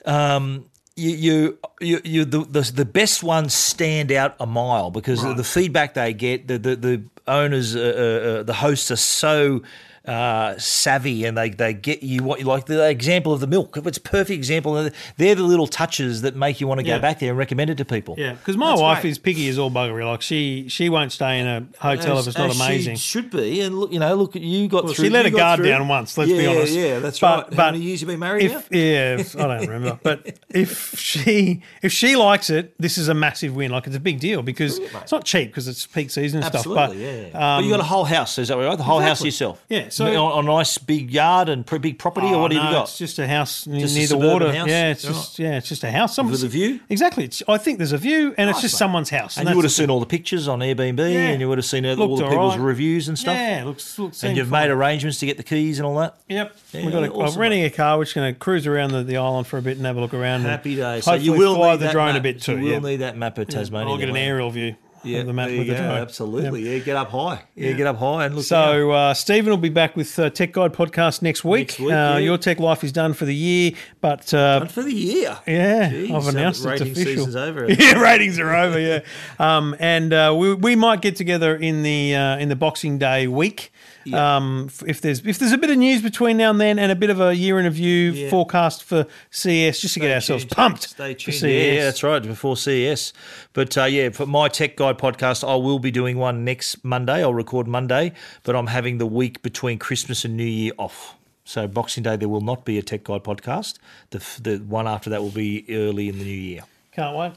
[0.05, 0.65] um,
[0.95, 5.35] you, you, you, you the, the the best ones stand out a mile because of
[5.37, 6.47] the feedback they get.
[6.47, 9.61] The the, the owners, uh, uh, uh, the hosts are so.
[10.07, 13.75] Uh, savvy and they, they get you what you like the example of the milk
[13.77, 14.73] it's a perfect example
[15.17, 16.97] they're the little touches that make you want to Yeah.
[16.97, 19.09] go back there and recommend it to people Yeah, because my That's wife great.
[19.11, 20.05] is picky as all buggery.
[20.05, 22.97] Like she, she won't stay in a hotel if it's not amazing.
[22.97, 25.35] she should be and look you know look you got Well, through she let you
[25.35, 25.69] a guard through.
[25.69, 26.15] down once.
[26.17, 26.73] Let's be honest.
[26.73, 28.57] yeah that's But- right but how many years you been married now?
[28.59, 33.07] If yeah, if, I don't remember, but if she if she likes it, this is
[33.09, 33.71] a massive win.
[33.71, 36.83] Like it's a big deal because it's not cheap because it's peak season and Absolutely,
[36.83, 36.89] stuff.
[36.91, 37.21] But yeah.
[37.27, 37.57] yeah.
[37.57, 38.77] but you got a um, whole house, is that right?
[38.77, 39.63] The whole house yourself.
[39.69, 42.63] Yeah, so- on a nice big yard and pretty big property, or Oh, what have
[42.63, 42.83] you got?
[42.89, 44.53] It's just a house Just a near the water.
[44.53, 44.67] house?
[44.67, 45.13] Yeah, it's Right.
[45.13, 46.17] just yeah, it's just a house.
[46.17, 46.79] With a view?
[46.89, 47.25] Exactly.
[47.25, 48.79] It's, I think there's a view, and it's just mate.
[48.79, 49.37] someone's house.
[49.37, 51.29] and you would have seen all the pictures on Airbnb, Yeah.
[51.29, 52.59] and you would have seen all Looked the people's alright.
[52.59, 53.35] reviews and stuff.
[53.35, 54.23] Yeah, looks looks.
[54.23, 56.15] and you've made arrangements to get the keys and all that.
[56.29, 56.55] Yep.
[56.73, 57.97] Yeah, we got a, awesome, I'm renting a car.
[57.97, 60.01] We're just going to cruise around the, the island for a bit and have a
[60.01, 60.41] look around.
[60.41, 61.05] Happy days.
[61.05, 62.57] So you will fly the drone a bit too.
[62.57, 63.91] You will need that map of Tasmania.
[63.91, 64.29] I'll get an then, won't you?
[64.31, 64.75] aerial view
[65.05, 65.79] Yeah, the there with the go.
[65.79, 66.69] Absolutely.
[66.73, 66.79] Yeah.
[66.79, 67.43] get up high.
[67.55, 68.43] Yeah, get up high and look.
[68.45, 71.67] So uh, Stephen will be back with uh, Tech Guide podcast next week.
[71.69, 72.17] Next week, uh, yeah.
[72.17, 75.37] Your tech life is done for the year, but uh, And for the year.
[75.47, 77.25] yeah, Jeez, I've so announced it's rating official.
[77.25, 77.71] season's over.
[77.71, 78.79] yeah, ratings are over.
[78.79, 78.99] Yeah,
[79.39, 83.27] um, and uh, we we might get together in the uh, in the Boxing Day
[83.27, 83.71] week.
[84.13, 86.95] Um, if there's if there's a bit of news between now and then, and a
[86.95, 88.29] bit of a year in review Yeah.
[88.29, 90.51] forecast for CES, just to get ourselves tuned.
[90.51, 90.83] pumped.
[90.89, 91.35] Stay for tuned.
[91.37, 91.43] CES.
[91.43, 92.21] Yeah, yeah, that's right.
[92.21, 93.13] Before CES,
[93.53, 97.23] but uh, yeah, for my Tech Guide podcast, I will be doing one next Monday.
[97.23, 98.11] I'll record Monday,
[98.43, 101.15] but I'm having the week between Christmas and New Year off.
[101.43, 103.77] So Boxing Day, there will not be a Tech Guide podcast.
[104.11, 106.61] The the one after that will be early in the new year.
[106.91, 107.33] Can't wait.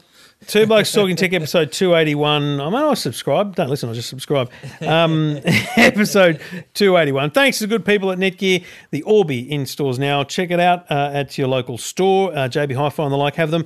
[0.47, 2.59] Two Blokes Talking Tech episode 281.
[2.61, 3.55] I mean, I subscribe.
[3.55, 4.49] Don't listen, I just subscribe.
[4.81, 5.39] Um,
[5.75, 6.41] episode
[6.73, 7.31] 281.
[7.31, 8.63] Thanks to the good people at Netgear.
[8.91, 10.23] The Orbi in stores now.
[10.23, 12.31] Check it out uh, at your local store.
[12.31, 13.65] Uh, JB Hi Fi and the like have them.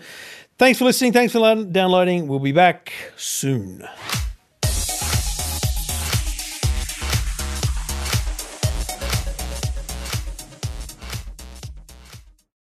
[0.57, 1.13] Thanks for listening.
[1.13, 2.27] Thanks for downloading.
[2.27, 3.87] We'll be back soon.